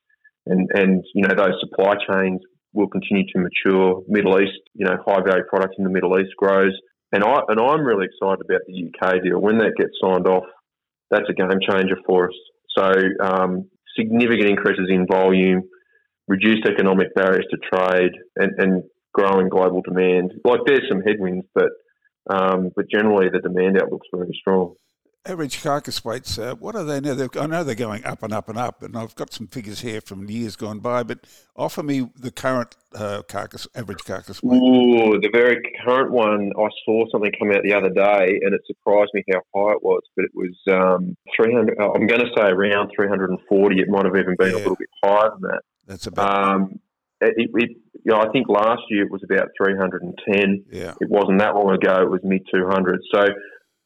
And, 0.45 0.69
and 0.73 1.03
you 1.13 1.23
know, 1.23 1.35
those 1.35 1.59
supply 1.59 1.93
chains 2.09 2.41
will 2.73 2.87
continue 2.87 3.25
to 3.33 3.39
mature. 3.39 4.03
Middle 4.07 4.39
East, 4.41 4.59
you 4.73 4.85
know, 4.85 4.97
high 5.05 5.21
value 5.25 5.43
product 5.49 5.75
in 5.77 5.83
the 5.83 5.89
Middle 5.89 6.19
East 6.19 6.31
grows. 6.37 6.73
And 7.11 7.23
I 7.23 7.39
and 7.49 7.59
I'm 7.59 7.85
really 7.85 8.05
excited 8.05 8.39
about 8.45 8.61
the 8.67 8.87
UK 8.87 9.23
deal. 9.23 9.39
When 9.39 9.57
that 9.57 9.73
gets 9.77 9.91
signed 10.01 10.27
off, 10.27 10.45
that's 11.09 11.29
a 11.29 11.33
game 11.33 11.59
changer 11.69 11.97
for 12.07 12.29
us. 12.29 12.35
So 12.77 12.93
um, 13.21 13.69
significant 13.99 14.49
increases 14.49 14.87
in 14.89 15.05
volume, 15.11 15.63
reduced 16.29 16.65
economic 16.65 17.13
barriers 17.13 17.45
to 17.51 17.57
trade, 17.57 18.13
and, 18.37 18.51
and 18.57 18.83
growing 19.13 19.49
global 19.49 19.81
demand. 19.81 20.31
Like 20.45 20.61
there's 20.65 20.87
some 20.89 21.01
headwinds, 21.01 21.45
but 21.53 21.69
um, 22.29 22.69
but 22.75 22.85
generally 22.89 23.27
the 23.31 23.39
demand 23.39 23.77
outlook's 23.81 24.07
very 24.13 24.31
strong 24.39 24.75
average 25.25 25.61
carcass 25.61 26.03
weights, 26.03 26.37
uh, 26.37 26.55
what 26.55 26.75
are 26.75 26.83
they 26.83 26.99
now? 26.99 27.13
They're, 27.13 27.29
I 27.39 27.45
know 27.45 27.63
they're 27.63 27.75
going 27.75 28.03
up 28.05 28.23
and 28.23 28.33
up 28.33 28.49
and 28.49 28.57
up, 28.57 28.81
and 28.81 28.97
I've 28.97 29.15
got 29.15 29.33
some 29.33 29.47
figures 29.47 29.81
here 29.81 30.01
from 30.01 30.29
years 30.29 30.55
gone 30.55 30.79
by, 30.79 31.03
but 31.03 31.25
offer 31.55 31.83
me 31.83 32.09
the 32.15 32.31
current 32.31 32.75
uh, 32.95 33.21
carcass, 33.27 33.67
average 33.75 34.03
carcass 34.03 34.41
weight. 34.41 34.57
Ooh, 34.57 35.19
the 35.19 35.29
very 35.31 35.61
current 35.85 36.11
one, 36.11 36.51
I 36.57 36.67
saw 36.85 37.05
something 37.11 37.31
come 37.37 37.51
out 37.51 37.63
the 37.63 37.73
other 37.73 37.89
day, 37.89 38.39
and 38.41 38.53
it 38.53 38.61
surprised 38.65 39.11
me 39.13 39.23
how 39.31 39.41
high 39.55 39.73
it 39.73 39.83
was, 39.83 40.01
but 40.15 40.25
it 40.25 40.31
was 40.33 40.55
um, 40.71 41.15
300, 41.35 41.79
uh, 41.79 41.91
I'm 41.93 42.07
going 42.07 42.21
to 42.21 42.31
say 42.35 42.49
around 42.49 42.91
340. 42.95 43.79
It 43.79 43.89
might 43.89 44.05
have 44.05 44.15
even 44.15 44.35
been 44.37 44.49
yeah. 44.49 44.55
a 44.55 44.57
little 44.57 44.75
bit 44.75 44.89
higher 45.03 45.29
than 45.31 45.41
that. 45.51 45.61
That's 45.87 46.07
about 46.07 46.53
um, 46.53 46.79
it, 47.21 47.49
it, 47.53 47.69
you 48.03 48.11
know, 48.11 48.19
I 48.19 48.29
think 48.31 48.47
last 48.49 48.81
year 48.89 49.05
it 49.05 49.11
was 49.11 49.21
about 49.23 49.49
310. 49.57 50.65
Yeah. 50.71 50.93
It 50.99 51.09
wasn't 51.09 51.39
that 51.39 51.55
long 51.55 51.73
ago. 51.73 52.01
It 52.01 52.09
was 52.09 52.21
mid 52.23 52.47
200s. 52.53 52.97
So 53.13 53.27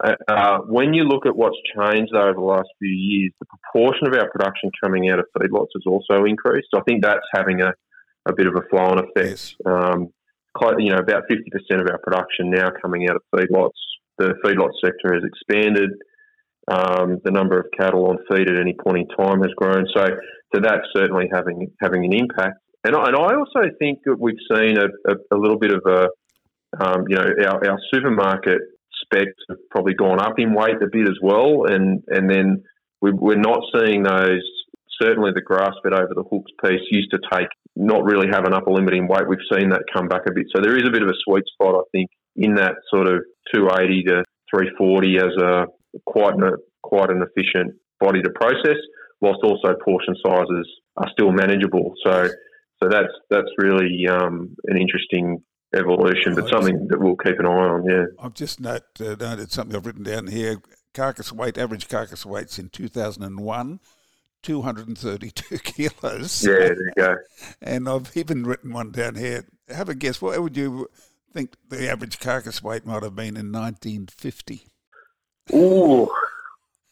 uh, 0.03 0.15
uh, 0.27 0.57
when 0.67 0.93
you 0.93 1.03
look 1.03 1.25
at 1.25 1.35
what's 1.35 1.55
changed 1.75 2.13
over 2.13 2.33
the 2.33 2.41
last 2.41 2.67
few 2.79 2.89
years, 2.89 3.31
the 3.39 3.45
proportion 3.45 4.07
of 4.07 4.13
our 4.13 4.29
production 4.29 4.69
coming 4.83 5.09
out 5.09 5.19
of 5.19 5.25
feedlots 5.37 5.69
has 5.73 5.83
also 5.87 6.25
increased. 6.25 6.67
I 6.75 6.81
think 6.81 7.03
that's 7.03 7.25
having 7.33 7.61
a, 7.61 7.71
a 8.25 8.33
bit 8.33 8.47
of 8.47 8.55
a 8.55 8.67
flow-on 8.69 8.99
effect. 8.99 9.15
Yes. 9.15 9.55
Um, 9.65 10.09
quite, 10.53 10.75
you 10.79 10.91
know, 10.91 10.97
about 10.97 11.23
50% 11.29 11.81
of 11.81 11.87
our 11.89 11.99
production 11.99 12.49
now 12.49 12.69
coming 12.81 13.07
out 13.09 13.15
of 13.15 13.21
feedlots. 13.33 13.71
The 14.17 14.33
feedlot 14.43 14.71
sector 14.83 15.13
has 15.13 15.23
expanded. 15.23 15.91
Um, 16.67 17.19
the 17.23 17.31
number 17.31 17.59
of 17.59 17.67
cattle 17.77 18.07
on 18.07 18.17
feed 18.29 18.49
at 18.49 18.59
any 18.59 18.73
point 18.73 18.97
in 18.97 19.07
time 19.15 19.41
has 19.41 19.51
grown. 19.55 19.85
So, 19.95 20.05
so 20.53 20.61
that's 20.61 20.87
certainly 20.95 21.29
having 21.31 21.71
having 21.79 22.05
an 22.05 22.13
impact. 22.13 22.57
And 22.83 22.95
I, 22.95 23.07
and 23.07 23.15
I 23.15 23.35
also 23.35 23.69
think 23.77 23.99
that 24.05 24.19
we've 24.19 24.35
seen 24.51 24.77
a, 24.77 24.85
a, 25.11 25.15
a 25.31 25.37
little 25.37 25.59
bit 25.59 25.71
of 25.71 25.81
a, 25.85 26.07
um, 26.83 27.05
you 27.07 27.17
know, 27.17 27.25
our, 27.47 27.69
our 27.69 27.79
supermarket 27.93 28.61
have 29.13 29.57
probably 29.69 29.93
gone 29.93 30.19
up 30.19 30.35
in 30.37 30.53
weight 30.53 30.81
a 30.81 30.87
bit 30.91 31.07
as 31.07 31.17
well, 31.21 31.65
and 31.65 32.03
and 32.07 32.29
then 32.29 32.63
we, 33.01 33.11
we're 33.11 33.35
not 33.35 33.59
seeing 33.75 34.03
those. 34.03 34.43
Certainly, 35.01 35.31
the 35.35 35.41
grass 35.41 35.73
fed 35.83 35.93
over 35.93 36.13
the 36.15 36.23
hooks 36.23 36.51
piece 36.63 36.81
used 36.89 37.11
to 37.11 37.19
take 37.31 37.49
not 37.75 38.05
really 38.05 38.27
have 38.31 38.45
an 38.45 38.53
upper 38.53 38.71
limit 38.71 38.93
in 38.93 39.07
weight. 39.07 39.27
We've 39.27 39.39
seen 39.51 39.69
that 39.69 39.83
come 39.93 40.07
back 40.07 40.21
a 40.27 40.33
bit, 40.33 40.45
so 40.55 40.61
there 40.61 40.77
is 40.77 40.87
a 40.87 40.91
bit 40.91 41.03
of 41.03 41.09
a 41.09 41.19
sweet 41.27 41.43
spot, 41.53 41.75
I 41.75 41.83
think, 41.91 42.09
in 42.35 42.55
that 42.55 42.75
sort 42.89 43.07
of 43.07 43.23
280 43.53 44.03
to 44.03 44.23
340 44.49 45.17
as 45.17 45.35
a 45.41 45.65
quite 46.05 46.35
an, 46.35 46.55
quite 46.81 47.09
an 47.09 47.21
efficient 47.21 47.75
body 47.99 48.21
to 48.21 48.29
process, 48.29 48.79
whilst 49.19 49.43
also 49.43 49.75
portion 49.83 50.15
sizes 50.25 50.67
are 50.95 51.09
still 51.11 51.31
manageable. 51.31 51.93
So 52.05 52.29
so 52.81 52.89
that's 52.89 53.13
that's 53.29 53.49
really 53.57 54.05
um, 54.09 54.55
an 54.65 54.77
interesting 54.77 55.41
evolution, 55.75 56.35
but 56.35 56.49
something 56.49 56.87
that 56.87 56.99
we'll 56.99 57.15
keep 57.15 57.39
an 57.39 57.45
eye 57.45 57.49
on. 57.49 57.85
Yeah, 57.85 58.05
I've 58.19 58.33
just 58.33 58.59
note, 58.59 58.83
uh, 58.99 59.15
noted 59.19 59.51
something 59.51 59.75
I've 59.75 59.85
written 59.85 60.03
down 60.03 60.27
here. 60.27 60.61
Carcass 60.93 61.31
weight, 61.31 61.57
average 61.57 61.89
carcass 61.89 62.25
weights 62.25 62.57
in 62.57 62.69
2001, 62.69 63.79
232 64.41 65.57
kilos. 65.63 66.45
Yeah, 66.45 66.53
there 66.53 66.73
you 66.75 66.91
go. 66.95 67.15
and 67.61 67.89
I've 67.89 68.15
even 68.15 68.45
written 68.45 68.71
one 68.71 68.91
down 68.91 69.15
here. 69.15 69.45
Have 69.69 69.89
a 69.89 69.95
guess. 69.95 70.21
What 70.21 70.41
would 70.41 70.55
you 70.55 70.87
think 71.33 71.55
the 71.67 71.89
average 71.89 72.19
carcass 72.19 72.63
weight 72.63 72.85
might 72.85 73.03
have 73.03 73.15
been 73.15 73.35
in 73.35 73.51
1950? 73.51 74.67
Ooh, 75.53 76.09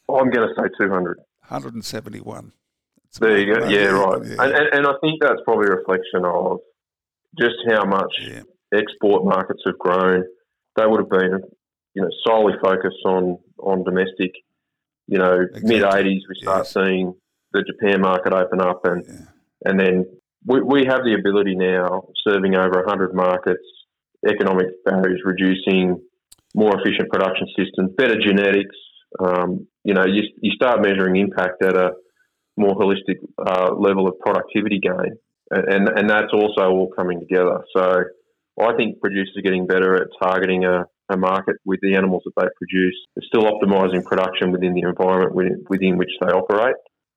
I'm 0.10 0.30
going 0.30 0.50
to 0.50 0.54
say 0.56 0.68
200. 0.78 1.18
171. 1.48 2.52
there 3.20 3.38
you 3.40 3.56
go. 3.56 3.68
Yeah, 3.68 3.86
right. 3.86 4.22
Yeah. 4.26 4.44
And, 4.44 4.54
and, 4.54 4.68
and 4.74 4.88
I 4.88 4.94
think 5.02 5.22
that's 5.22 5.42
probably 5.46 5.68
a 5.68 5.76
reflection 5.76 6.26
of 6.26 6.60
just 7.40 7.56
how 7.68 7.84
much 7.86 8.14
yeah 8.22 8.42
export 8.74 9.26
markets 9.26 9.62
have 9.66 9.78
grown. 9.78 10.24
They 10.76 10.86
would 10.86 11.02
have 11.02 11.10
been, 11.10 11.42
you 11.94 12.02
know, 12.02 12.10
solely 12.26 12.54
focused 12.64 13.06
on 13.06 13.38
on 13.60 13.84
domestic. 13.84 14.32
You 15.08 15.20
know, 15.20 15.42
exactly. 15.42 15.80
mid 15.80 15.84
'80s 15.84 16.22
we 16.30 16.36
start 16.42 16.66
yes. 16.66 16.74
seeing 16.74 17.16
the 17.52 17.64
Japan 17.64 18.02
market 18.02 18.34
open 18.34 18.62
up, 18.62 18.82
and 18.86 19.04
yeah. 19.06 19.26
and 19.66 19.80
then 19.80 20.06
we, 20.46 20.62
we 20.62 20.86
have 20.88 21.02
the 21.04 21.16
ability 21.18 21.56
now, 21.56 22.08
serving 22.28 22.56
over 22.56 22.84
100 22.84 23.14
markets, 23.14 23.64
economic 24.28 24.68
barriers 24.86 25.22
reducing, 25.24 26.02
more 26.56 26.72
efficient 26.80 27.10
production 27.10 27.48
systems, 27.58 27.92
better 27.98 28.16
genetics. 28.20 28.76
Um, 29.20 29.68
you 29.84 29.94
know, 29.94 30.06
you, 30.06 30.24
you 30.42 30.52
start 30.52 30.82
measuring 30.82 31.16
impact 31.18 31.64
at 31.64 31.76
a 31.76 31.92
more 32.58 32.76
holistic 32.76 33.18
uh, 33.38 33.74
level 33.74 34.08
of 34.08 34.20
productivity 34.20 34.80
gain, 34.80 35.18
and 35.52 35.90
and 35.90 36.10
that's 36.10 36.32
also 36.34 36.70
all 36.70 36.90
coming 36.96 37.20
together. 37.20 37.64
So 37.76 38.04
I 38.60 38.76
think 38.76 39.02
producers 39.02 39.34
are 39.38 39.42
getting 39.42 39.66
better 39.66 39.96
at 39.96 40.08
targeting 40.22 40.66
a, 40.66 40.86
a 41.10 41.18
market 41.18 41.56
with 41.66 41.80
the 41.82 41.96
animals 41.96 42.24
that 42.26 42.34
they 42.38 42.48
produce. 42.58 42.96
They're 43.16 43.28
still 43.28 43.52
optimising 43.52 44.04
production 44.04 44.52
within 44.52 44.74
the 44.74 44.82
environment 44.82 45.34
within, 45.34 45.66
within 45.70 45.98
which 45.98 46.12
they 46.22 46.28
operate. 46.28 46.76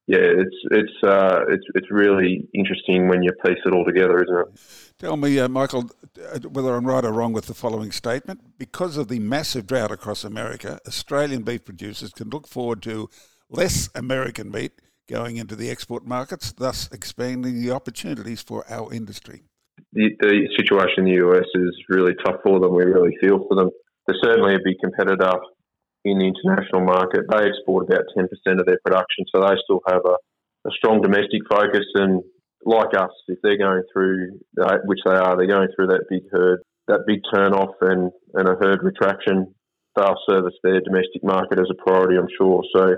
Yeah, 0.09 0.18
it's 0.20 0.57
it's 0.70 1.03
uh, 1.03 1.40
it's 1.49 1.64
it's 1.75 1.90
really 1.90 2.49
interesting 2.55 3.09
when 3.09 3.25
you 3.25 3.33
piece 3.44 3.59
it 3.66 3.75
all 3.75 3.85
together, 3.85 4.22
isn't 4.22 4.38
it? 4.38 4.92
Tell 5.01 5.16
me, 5.16 5.40
uh, 5.40 5.49
Michael, 5.49 5.90
uh, 6.33 6.38
whether 6.49 6.77
I'm 6.77 6.87
right 6.87 7.05
or 7.05 7.12
wrong 7.12 7.33
with 7.33 7.46
the 7.46 7.55
following 7.55 7.90
statement. 7.90 8.57
Because 8.57 8.96
of 8.96 9.09
the 9.09 9.18
massive 9.18 9.66
drought 9.66 9.90
across 9.90 10.22
America, 10.22 10.79
Australian 10.87 11.42
beef 11.42 11.64
producers 11.64 12.12
can 12.12 12.31
look 12.31 12.46
forward 12.46 12.83
to 12.83 13.11
less 13.51 13.90
American 13.96 14.53
meat 14.53 14.81
going 15.09 15.38
into 15.38 15.57
the 15.57 15.70
export 15.70 16.07
markets, 16.07 16.53
thus 16.53 16.88
expanding 16.92 17.61
the 17.61 17.72
opportunities 17.72 18.42
for 18.42 18.64
our 18.70 18.92
industry 18.94 19.42
the, 19.92 20.49
situation 20.57 21.07
in 21.07 21.12
the 21.12 21.27
US 21.27 21.46
is 21.55 21.75
really 21.88 22.14
tough 22.25 22.40
for 22.42 22.61
them. 22.61 22.75
We 22.75 22.85
really 22.85 23.16
feel 23.20 23.44
for 23.49 23.57
them. 23.57 23.70
They're 24.07 24.22
certainly 24.22 24.55
a 24.55 24.64
big 24.64 24.77
competitor 24.83 25.38
in 26.05 26.18
the 26.18 26.31
international 26.31 26.87
market. 26.87 27.27
They 27.29 27.51
export 27.51 27.90
about 27.90 28.07
10% 28.16 28.29
of 28.61 28.66
their 28.66 28.79
production, 28.85 29.27
so 29.35 29.42
they 29.42 29.55
still 29.64 29.81
have 29.88 30.03
a, 30.07 30.16
a 30.68 30.70
strong 30.79 31.03
domestic 31.03 31.42
focus. 31.51 31.87
And 31.94 32.22
like 32.64 32.94
us, 32.96 33.11
if 33.29 33.38
they're 33.42 33.59
going 33.59 33.83
through, 33.92 34.38
which 34.85 35.01
they 35.05 35.14
are, 35.14 35.37
they're 35.37 35.51
going 35.51 35.68
through 35.75 35.88
that 35.88 36.07
big 36.09 36.22
herd, 36.31 36.61
that 36.88 37.07
big 37.07 37.20
turn 37.35 37.53
off 37.53 37.75
and, 37.81 38.11
and 38.35 38.49
a 38.49 38.55
herd 38.55 38.83
retraction, 38.83 39.55
they'll 39.96 40.18
service 40.29 40.55
their 40.62 40.81
domestic 40.81 41.25
market 41.25 41.59
as 41.59 41.66
a 41.70 41.83
priority, 41.83 42.16
I'm 42.16 42.31
sure. 42.38 42.62
So, 42.75 42.94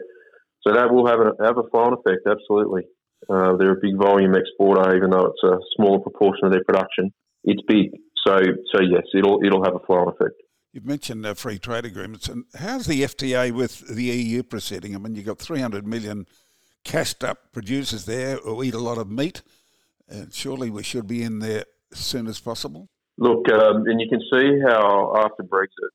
so 0.66 0.74
that 0.74 0.92
will 0.92 1.06
have 1.06 1.20
a, 1.20 1.32
have 1.44 1.56
a 1.56 1.68
flow 1.70 1.96
effect, 1.96 2.26
absolutely. 2.28 2.82
Uh, 3.28 3.56
they're 3.56 3.72
a 3.72 3.80
big 3.80 3.96
volume 3.96 4.34
exporter, 4.34 4.96
even 4.96 5.10
though 5.10 5.26
it's 5.26 5.42
a 5.44 5.58
smaller 5.76 5.98
proportion 5.98 6.46
of 6.46 6.52
their 6.52 6.64
production. 6.64 7.12
It's 7.44 7.62
big, 7.66 7.90
so 8.26 8.38
so 8.72 8.80
yes, 8.82 9.02
it'll 9.14 9.40
it'll 9.44 9.64
have 9.64 9.74
a 9.74 9.84
flow 9.86 10.08
effect. 10.08 10.34
You've 10.72 10.86
mentioned 10.86 11.24
uh, 11.24 11.34
free 11.34 11.58
trade 11.58 11.84
agreements, 11.84 12.28
and 12.28 12.44
how's 12.54 12.86
the 12.86 13.02
FTA 13.02 13.52
with 13.52 13.88
the 13.88 14.04
EU 14.04 14.42
proceeding? 14.42 14.94
I 14.94 14.98
mean, 14.98 15.14
you've 15.14 15.26
got 15.26 15.38
300 15.38 15.86
million 15.86 16.26
cashed 16.84 17.24
up 17.24 17.52
producers 17.52 18.04
there 18.04 18.36
who 18.36 18.62
eat 18.62 18.74
a 18.74 18.78
lot 18.78 18.98
of 18.98 19.10
meat, 19.10 19.42
and 20.08 20.32
surely 20.32 20.70
we 20.70 20.82
should 20.82 21.06
be 21.06 21.22
in 21.22 21.38
there 21.38 21.64
as 21.92 21.98
soon 21.98 22.26
as 22.26 22.38
possible. 22.38 22.88
Look, 23.16 23.50
um, 23.50 23.86
and 23.86 24.00
you 24.00 24.08
can 24.08 24.20
see 24.32 24.60
how 24.64 25.14
after 25.16 25.42
Brexit, 25.42 25.90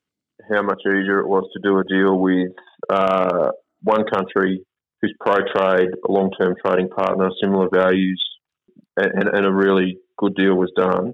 how 0.50 0.62
much 0.62 0.80
easier 0.82 1.20
it 1.20 1.28
was 1.28 1.48
to 1.54 1.60
do 1.62 1.78
a 1.78 1.84
deal 1.84 2.18
with 2.18 2.52
uh, 2.90 3.50
one 3.82 4.04
country 4.12 4.64
who's 5.04 5.14
pro 5.20 5.36
trade, 5.54 5.88
a 6.08 6.12
long 6.12 6.30
term 6.40 6.54
trading 6.64 6.88
partner, 6.88 7.30
similar 7.42 7.68
values, 7.72 8.22
and, 8.96 9.28
and, 9.28 9.46
a 9.46 9.52
really 9.52 9.98
good 10.18 10.34
deal 10.34 10.54
was 10.54 10.72
done. 10.76 11.12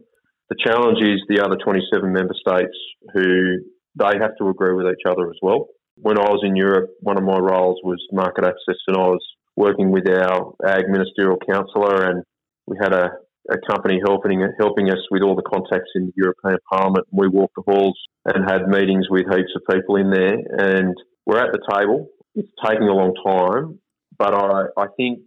The 0.49 0.57
challenge 0.65 0.99
is 1.03 1.23
the 1.29 1.41
other 1.45 1.57
27 1.57 2.13
member 2.13 2.35
states 2.35 2.77
who 3.15 3.59
they 3.97 4.19
have 4.21 4.37
to 4.39 4.49
agree 4.49 4.75
with 4.75 4.87
each 4.87 5.07
other 5.09 5.31
as 5.31 5.39
well. 5.43 5.69
When 5.97 6.19
I 6.19 6.29
was 6.29 6.43
in 6.45 6.57
Europe, 6.57 6.91
one 7.01 7.19
of 7.19 7.25
my 7.25 7.39
roles 7.39 7.81
was 7.85 8.05
market 8.13 8.45
access, 8.45 8.81
and 8.87 8.97
I 8.97 9.09
was 9.09 9.25
working 9.57 9.91
with 9.91 10.09
our 10.09 10.55
ag 10.67 10.89
ministerial 10.89 11.39
councillor, 11.49 12.11
and 12.11 12.23
we 12.67 12.77
had 12.81 12.93
a, 12.93 13.11
a 13.51 13.57
company 13.71 14.01
helping 14.07 14.47
helping 14.59 14.91
us 14.91 15.01
with 15.11 15.23
all 15.23 15.37
the 15.37 15.43
contacts 15.43 15.91
in 15.95 16.07
the 16.07 16.13
European 16.17 16.59
Parliament. 16.71 17.07
We 17.11 17.29
walked 17.29 17.57
the 17.57 17.63
halls 17.67 17.99
and 18.25 18.49
had 18.49 18.69
meetings 18.69 19.09
with 19.11 19.27
heaps 19.31 19.53
of 19.57 19.63
people 19.75 19.97
in 19.97 20.11
there, 20.11 20.37
and 20.59 20.95
we're 21.27 21.39
at 21.39 21.53
the 21.53 21.67
table 21.71 22.09
it's 22.35 22.51
taking 22.65 22.89
a 22.89 22.95
long 22.95 23.15
time, 23.25 23.79
but 24.19 24.35
I, 24.35 24.65
I 24.77 24.87
think 24.97 25.21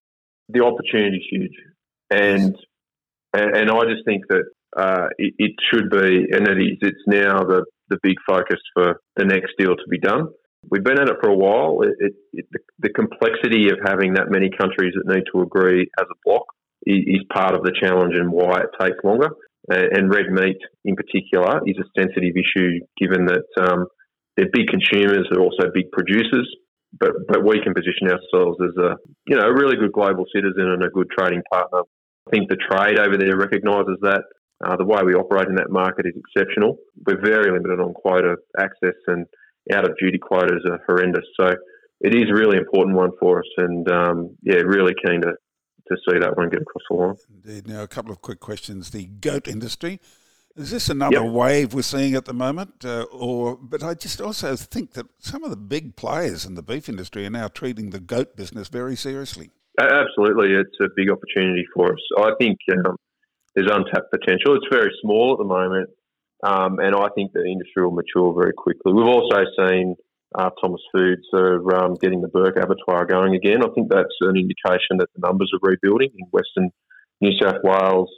the 0.49 0.63
opportunity 0.63 1.17
is 1.17 1.27
huge, 1.29 1.55
and 2.09 2.55
and, 3.33 3.57
and 3.57 3.71
I 3.71 3.81
just 3.81 4.05
think 4.05 4.23
that 4.29 4.43
uh, 4.77 5.07
it, 5.17 5.33
it, 5.37 5.51
should 5.71 5.89
be, 5.89 6.27
and 6.31 6.47
it 6.47 6.57
is. 6.57 6.77
It's 6.81 7.03
now 7.07 7.43
the 7.43 7.65
the 7.89 7.97
big 8.01 8.15
focus 8.27 8.59
for 8.73 8.99
the 9.15 9.25
next 9.25 9.53
deal 9.57 9.75
to 9.75 9.87
be 9.89 9.99
done. 9.99 10.27
We've 10.69 10.83
been 10.83 10.99
at 10.99 11.09
it 11.09 11.17
for 11.21 11.29
a 11.29 11.35
while. 11.35 11.81
It, 11.81 12.13
it, 12.31 12.45
the, 12.51 12.59
the 12.79 12.89
complexity 12.89 13.69
of 13.69 13.79
having 13.85 14.13
that 14.13 14.31
many 14.31 14.49
countries 14.49 14.93
that 14.95 15.13
need 15.13 15.25
to 15.33 15.41
agree 15.41 15.89
as 15.99 16.05
a 16.09 16.15
block 16.23 16.45
is 16.85 17.23
part 17.33 17.55
of 17.55 17.63
the 17.63 17.73
challenge 17.79 18.13
and 18.15 18.31
why 18.31 18.61
it 18.61 18.71
takes 18.79 18.97
longer. 19.03 19.29
And 19.69 20.09
red 20.09 20.31
meat 20.31 20.57
in 20.83 20.95
particular 20.95 21.61
is 21.65 21.77
a 21.79 21.87
sensitive 21.99 22.35
issue 22.35 22.79
given 22.99 23.25
that 23.25 23.47
um, 23.59 23.87
they're 24.35 24.51
big 24.51 24.67
consumers, 24.67 25.27
they're 25.31 25.43
also 25.43 25.71
big 25.73 25.91
producers, 25.91 26.49
but, 26.99 27.11
but 27.27 27.43
we 27.43 27.61
can 27.61 27.73
position 27.73 28.07
ourselves 28.09 28.57
as 28.61 28.75
a, 28.77 28.95
you 29.27 29.35
know, 29.35 29.47
a 29.47 29.53
really 29.53 29.75
good 29.75 29.91
global 29.91 30.25
citizen 30.33 30.71
and 30.71 30.83
a 30.83 30.89
good 30.89 31.09
trading 31.09 31.41
partner. 31.51 31.81
I 32.27 32.31
think 32.31 32.49
the 32.49 32.57
trade 32.57 32.99
over 32.99 33.17
there 33.17 33.37
recognises 33.37 33.97
that. 34.01 34.23
Uh, 34.63 34.77
the 34.77 34.85
way 34.85 35.01
we 35.03 35.13
operate 35.13 35.49
in 35.49 35.55
that 35.55 35.69
market 35.69 36.05
is 36.05 36.13
exceptional. 36.15 36.77
We're 37.05 37.19
very 37.19 37.51
limited 37.51 37.81
on 37.81 37.93
quota 37.93 38.37
access 38.57 38.95
and 39.07 39.25
out 39.73 39.83
of 39.83 39.97
duty 39.99 40.17
quotas 40.17 40.63
are 40.69 40.79
horrendous. 40.87 41.25
So 41.39 41.53
it 41.99 42.15
is 42.15 42.29
a 42.29 42.33
really 42.33 42.57
important 42.57 42.95
one 42.95 43.11
for 43.19 43.39
us, 43.39 43.45
and 43.57 43.89
um, 43.89 44.37
yeah, 44.41 44.55
really 44.57 44.93
keen 45.05 45.21
to 45.21 45.33
to 45.87 45.97
see 46.07 46.17
that 46.19 46.37
one 46.37 46.49
get 46.49 46.61
across 46.61 46.83
the 46.89 46.95
line. 46.95 47.15
Indeed. 47.43 47.67
Now, 47.67 47.83
a 47.83 47.87
couple 47.87 48.11
of 48.11 48.21
quick 48.21 48.39
questions. 48.39 48.91
The 48.91 49.05
goat 49.05 49.47
industry. 49.47 49.99
Is 50.55 50.69
this 50.69 50.87
another 50.87 51.23
yep. 51.23 51.31
wave 51.31 51.73
we're 51.73 51.81
seeing 51.81 52.13
at 52.13 52.25
the 52.25 52.33
moment, 52.33 52.85
uh, 52.85 53.05
or? 53.11 53.57
But 53.59 53.81
I 53.81 53.95
just 53.95 54.21
also 54.21 54.55
think 54.55 54.93
that 54.93 55.07
some 55.17 55.43
of 55.43 55.49
the 55.49 55.57
big 55.57 55.95
players 55.95 56.45
in 56.45 56.53
the 56.53 56.61
beef 56.61 56.87
industry 56.87 57.25
are 57.25 57.31
now 57.31 57.47
treating 57.47 57.89
the 57.89 57.99
goat 57.99 58.35
business 58.35 58.67
very 58.67 58.95
seriously. 58.95 59.49
Absolutely, 59.79 60.53
it's 60.53 60.77
a 60.79 60.89
big 60.95 61.09
opportunity 61.09 61.65
for 61.73 61.93
us. 61.93 61.99
I 62.19 62.31
think 62.39 62.59
um, 62.71 62.97
there's 63.55 63.69
untapped 63.71 64.11
potential. 64.11 64.55
It's 64.55 64.67
very 64.71 64.91
small 65.01 65.33
at 65.33 65.39
the 65.39 65.49
moment, 65.49 65.89
um, 66.43 66.77
and 66.77 66.95
I 66.95 67.07
think 67.15 67.31
the 67.33 67.45
industry 67.45 67.83
will 67.83 67.91
mature 67.91 68.31
very 68.39 68.53
quickly. 68.53 68.93
We've 68.93 69.07
also 69.07 69.45
seen 69.57 69.95
uh, 70.37 70.51
Thomas 70.61 70.81
Foods 70.93 71.25
are 71.33 71.83
um, 71.83 71.95
getting 71.99 72.21
the 72.21 72.27
Bourke 72.27 72.57
abattoir 72.57 73.07
going 73.07 73.33
again. 73.33 73.63
I 73.63 73.73
think 73.73 73.89
that's 73.89 74.13
an 74.21 74.37
indication 74.37 74.97
that 74.99 75.09
the 75.15 75.25
numbers 75.25 75.51
are 75.51 75.67
rebuilding 75.67 76.11
in 76.15 76.27
Western 76.29 76.69
New 77.21 77.31
South 77.41 77.63
Wales, 77.63 78.11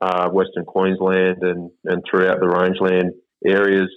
uh, 0.00 0.28
Western 0.30 0.64
Queensland, 0.64 1.38
and, 1.42 1.70
and 1.84 2.02
throughout 2.08 2.40
the 2.40 2.48
rangeland 2.48 3.12
areas. 3.46 3.88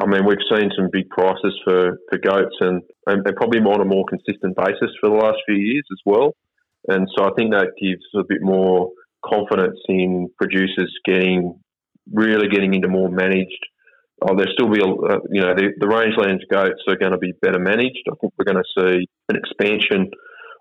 I 0.00 0.06
mean, 0.06 0.26
we've 0.26 0.38
seen 0.50 0.70
some 0.76 0.88
big 0.90 1.08
prices 1.08 1.54
for, 1.64 1.98
for 2.10 2.18
goats 2.18 2.56
and, 2.60 2.82
and, 3.06 3.24
and 3.24 3.36
probably 3.36 3.60
on 3.60 3.80
a 3.80 3.84
more 3.84 4.04
consistent 4.08 4.56
basis 4.56 4.90
for 5.00 5.08
the 5.08 5.16
last 5.16 5.38
few 5.46 5.56
years 5.56 5.84
as 5.92 6.00
well. 6.04 6.34
And 6.88 7.06
so 7.16 7.24
I 7.24 7.30
think 7.36 7.52
that 7.52 7.78
gives 7.80 8.02
a 8.16 8.24
bit 8.28 8.42
more 8.42 8.90
confidence 9.24 9.78
in 9.88 10.28
producers 10.36 10.92
getting 11.04 11.60
really 12.12 12.48
getting 12.48 12.74
into 12.74 12.88
more 12.88 13.08
managed 13.08 13.64
oh, 14.22 14.36
there'll 14.36 14.52
still 14.52 14.70
be, 14.70 14.80
a, 14.80 14.86
uh, 14.86 15.20
you 15.30 15.40
know, 15.42 15.54
the, 15.54 15.72
the 15.78 15.86
rangelands 15.86 16.46
goats 16.50 16.82
are 16.88 16.96
going 16.96 17.12
to 17.12 17.18
be 17.18 17.32
better 17.40 17.58
managed. 17.58 18.04
I 18.08 18.14
think 18.20 18.32
we're 18.38 18.44
going 18.44 18.62
to 18.62 18.80
see 18.80 19.08
an 19.28 19.36
expansion 19.36 20.10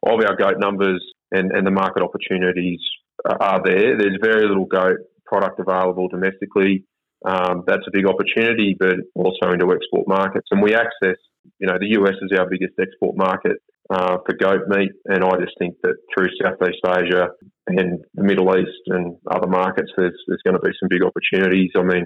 of 0.06 0.20
our 0.20 0.36
goat 0.36 0.60
numbers 0.60 1.04
and, 1.32 1.52
and 1.52 1.66
the 1.66 1.72
market 1.72 2.04
opportunities 2.04 2.82
are 3.26 3.62
there. 3.64 3.98
There's 3.98 4.18
very 4.22 4.48
little 4.48 4.66
goat 4.66 4.98
product 5.26 5.60
available 5.60 6.08
domestically. 6.10 6.86
Um, 7.26 7.64
that's 7.66 7.88
a 7.88 7.92
big 7.92 8.06
opportunity, 8.06 8.76
but 8.78 8.96
also 9.16 9.52
into 9.52 9.72
export 9.72 10.08
markets. 10.08 10.48
And 10.52 10.62
we 10.62 10.76
access, 10.76 11.18
you 11.60 11.68
know, 11.68 11.78
the 11.80 11.96
US 12.00 12.16
is 12.22 12.38
our 12.38 12.50
biggest 12.50 12.74
export 12.80 13.16
market 13.16 13.58
uh, 13.90 14.18
for 14.26 14.36
goat 14.36 14.68
meat. 14.68 14.92
And 15.06 15.24
I 15.24 15.38
just 15.40 15.56
think 15.58 15.76
that 15.84 15.96
through 16.14 16.28
Southeast 16.42 16.84
Asia 16.86 17.30
and 17.68 18.04
the 18.14 18.24
Middle 18.24 18.50
East 18.58 18.84
and 18.88 19.16
other 19.32 19.48
markets, 19.48 19.92
there's, 19.98 20.16
there's 20.28 20.42
going 20.44 20.56
to 20.56 20.62
be 20.62 20.76
some 20.80 20.90
big 20.90 21.04
opportunities. 21.04 21.72
I 21.78 21.84
mean, 21.84 22.06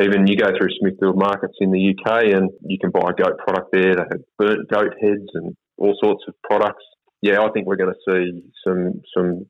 even 0.00 0.26
you 0.26 0.36
go 0.36 0.48
through 0.48 0.68
Smithfield 0.78 1.18
markets 1.18 1.54
in 1.60 1.72
the 1.72 1.94
UK 1.94 2.34
and 2.36 2.50
you 2.62 2.78
can 2.78 2.90
buy 2.90 3.10
goat 3.16 3.38
product 3.38 3.72
there. 3.72 3.94
They 3.94 4.02
have 4.10 4.22
burnt 4.38 4.68
goat 4.70 4.94
heads 5.00 5.28
and 5.34 5.56
all 5.76 5.96
sorts 6.02 6.22
of 6.28 6.34
products. 6.44 6.84
Yeah, 7.20 7.40
I 7.40 7.50
think 7.50 7.66
we're 7.66 7.76
going 7.76 7.94
to 7.94 8.12
see 8.12 8.42
some 8.64 9.02
some 9.16 9.46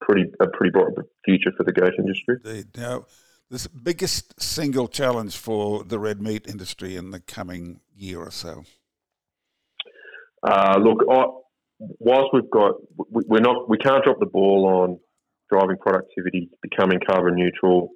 pretty 0.00 0.30
a 0.40 0.46
pretty 0.48 0.70
bright 0.70 0.92
future 1.24 1.52
for 1.56 1.64
the 1.64 1.72
goat 1.72 1.92
industry. 1.98 2.36
Indeed. 2.44 2.66
Now, 2.76 3.06
the 3.50 3.68
biggest 3.82 4.40
single 4.40 4.88
challenge 4.88 5.36
for 5.36 5.84
the 5.84 5.98
red 5.98 6.20
meat 6.20 6.46
industry 6.46 6.96
in 6.96 7.10
the 7.10 7.20
coming 7.20 7.80
year 7.96 8.20
or 8.20 8.30
so. 8.30 8.64
Uh, 10.42 10.78
look, 10.80 10.98
I, 11.10 11.24
whilst 11.78 12.28
we've 12.32 12.50
got, 12.50 12.74
we're 12.96 13.40
not, 13.40 13.68
we 13.68 13.76
can't 13.78 14.04
drop 14.04 14.20
the 14.20 14.26
ball 14.26 14.66
on 14.66 15.00
driving 15.50 15.76
productivity, 15.78 16.48
becoming 16.62 17.00
carbon 17.06 17.34
neutral, 17.34 17.90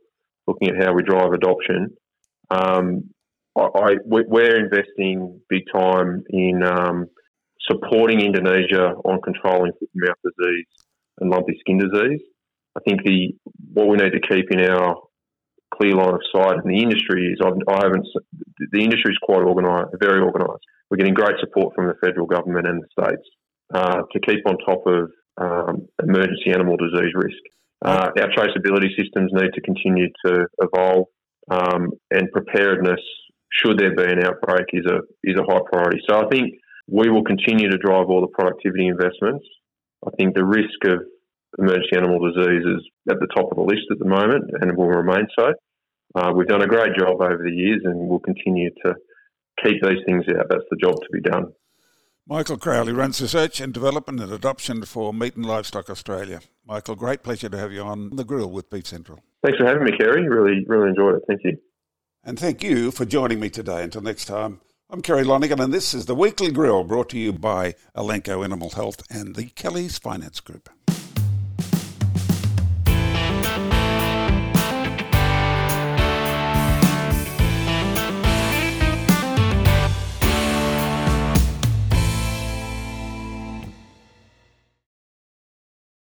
looking 0.47 0.69
at 0.69 0.85
how 0.85 0.93
we 0.93 1.03
drive 1.03 1.33
adoption. 1.33 1.97
Um, 2.51 3.11
I, 3.57 3.63
I, 3.63 3.95
we're 4.05 4.65
investing 4.65 5.41
big 5.49 5.63
time 5.73 6.25
in 6.31 6.63
um, 6.65 7.07
supporting 7.71 8.21
Indonesia 8.21 8.95
on 9.05 9.21
controlling 9.23 9.73
foot 9.79 9.89
and 9.95 10.03
mouth 10.05 10.17
disease 10.25 10.84
and 11.21 11.31
lumpy 11.31 11.57
skin 11.61 11.79
disease. 11.79 12.21
I 12.77 12.81
think 12.81 13.03
the 13.05 13.35
what 13.73 13.89
we 13.89 13.97
need 13.97 14.13
to 14.13 14.21
keep 14.21 14.51
in 14.51 14.61
our 14.61 14.97
clear 15.75 15.95
line 15.95 16.15
of 16.15 16.21
sight 16.35 16.57
in 16.63 16.71
the 16.71 16.83
industry 16.83 17.27
is 17.33 17.39
I've, 17.45 17.59
I 17.69 17.85
haven't 17.85 18.07
the 18.73 18.83
industry 18.83 19.13
is 19.13 19.19
quite 19.23 19.43
organised, 19.43 19.95
very 20.01 20.21
organised. 20.21 20.65
We're 20.91 20.99
getting 20.99 21.15
great 21.15 21.37
support 21.41 21.75
from 21.75 21.87
the 21.87 21.95
federal 22.05 22.27
government 22.27 22.67
and 22.67 22.83
the 22.83 23.03
states 23.03 23.27
uh, 23.73 24.03
to 24.13 24.21
keep 24.21 24.47
on 24.47 24.57
top 24.65 24.87
of 24.87 25.11
um, 25.39 25.89
emergency 26.03 26.53
animal 26.53 26.77
disease 26.77 27.13
risk. 27.15 27.43
Uh, 27.85 28.11
our 28.19 28.29
traceability 28.29 28.89
systems 28.97 29.31
need 29.33 29.53
to 29.53 29.61
continue 29.61 30.09
to 30.25 30.47
evolve, 30.63 31.07
um, 31.51 31.91
and 32.11 32.31
preparedness, 32.33 33.01
should 33.53 33.79
there 33.79 33.95
be 33.95 34.05
an 34.05 34.25
outbreak, 34.25 34.67
is 34.73 34.87
a 34.87 35.01
is 35.23 35.37
a 35.37 35.45
high 35.53 35.61
priority. 35.71 36.01
So 36.09 36.17
I 36.17 36.29
think 36.31 36.55
we 36.89 37.11
will 37.11 37.25
continue 37.25 37.71
to 37.71 37.79
drive 37.79 38.09
all 38.09 38.21
the 38.21 38.33
productivity 38.33 38.87
investments. 38.87 39.45
I 40.07 40.11
think 40.17 40.35
the 40.35 40.45
risk 40.45 40.85
of 40.87 41.01
emergency 41.59 41.97
animal 41.97 42.19
disease 42.33 42.65
is 42.65 42.83
at 43.11 43.21
the 43.21 43.29
top 43.35 43.51
of 43.51 43.57
the 43.57 43.63
list 43.63 43.87
at 43.91 43.99
the 43.99 44.09
moment, 44.09 44.51
and 44.61 44.77
will 44.77 44.89
remain 44.89 45.27
so. 45.39 45.53
Uh, 46.15 46.33
we've 46.35 46.49
done 46.49 46.63
a 46.63 46.67
great 46.67 46.97
job 46.99 47.21
over 47.21 47.43
the 47.43 47.55
years, 47.55 47.83
and 47.85 48.09
we'll 48.09 48.21
continue 48.21 48.71
to 48.85 48.95
keep 49.63 49.83
these 49.83 50.03
things 50.07 50.25
out. 50.37 50.47
That's 50.49 50.65
the 50.71 50.77
job 50.77 50.95
to 50.95 51.09
be 51.13 51.21
done. 51.21 51.53
Michael 52.27 52.57
Crowley 52.57 52.93
runs 52.93 53.21
research 53.21 53.61
and 53.61 53.75
development 53.75 54.21
and 54.21 54.33
adoption 54.33 54.83
for 54.85 55.13
Meat 55.13 55.37
and 55.37 55.45
Livestock 55.45 55.91
Australia. 55.91 56.41
Michael, 56.67 56.95
great 56.95 57.23
pleasure 57.23 57.51
to 57.51 57.59
have 57.59 57.71
you 57.71 57.83
on 57.83 58.17
the 58.17 58.25
grill 58.25 58.51
with 58.51 58.71
Beef 58.71 58.87
Central. 58.87 59.21
Thanks 59.45 59.59
for 59.59 59.67
having 59.67 59.85
me, 59.85 59.91
Kerry. 59.99 60.27
Really, 60.27 60.65
really 60.67 60.89
enjoyed 60.89 61.17
it. 61.17 61.23
Thank 61.29 61.43
you. 61.45 61.59
And 62.25 62.39
thank 62.39 62.63
you 62.63 62.91
for 62.91 63.05
joining 63.05 63.41
me 63.41 63.51
today. 63.51 63.83
Until 63.83 64.01
next 64.01 64.25
time, 64.25 64.61
I'm 64.95 65.03
Kerry 65.03 65.25
Lonergan, 65.25 65.61
and 65.61 65.75
this 65.75 65.93
is 65.93 66.07
the 66.07 66.15
Weekly 66.15 66.53
Grill 66.53 66.85
brought 66.85 67.09
to 67.09 67.19
you 67.19 67.33
by 67.33 67.75
Elanco 67.97 68.45
Animal 68.45 68.71
Health 68.71 69.03
and 69.11 69.35
the 69.35 69.47
Kelly's 69.47 69.99
Finance 69.99 70.39
Group. 70.39 70.69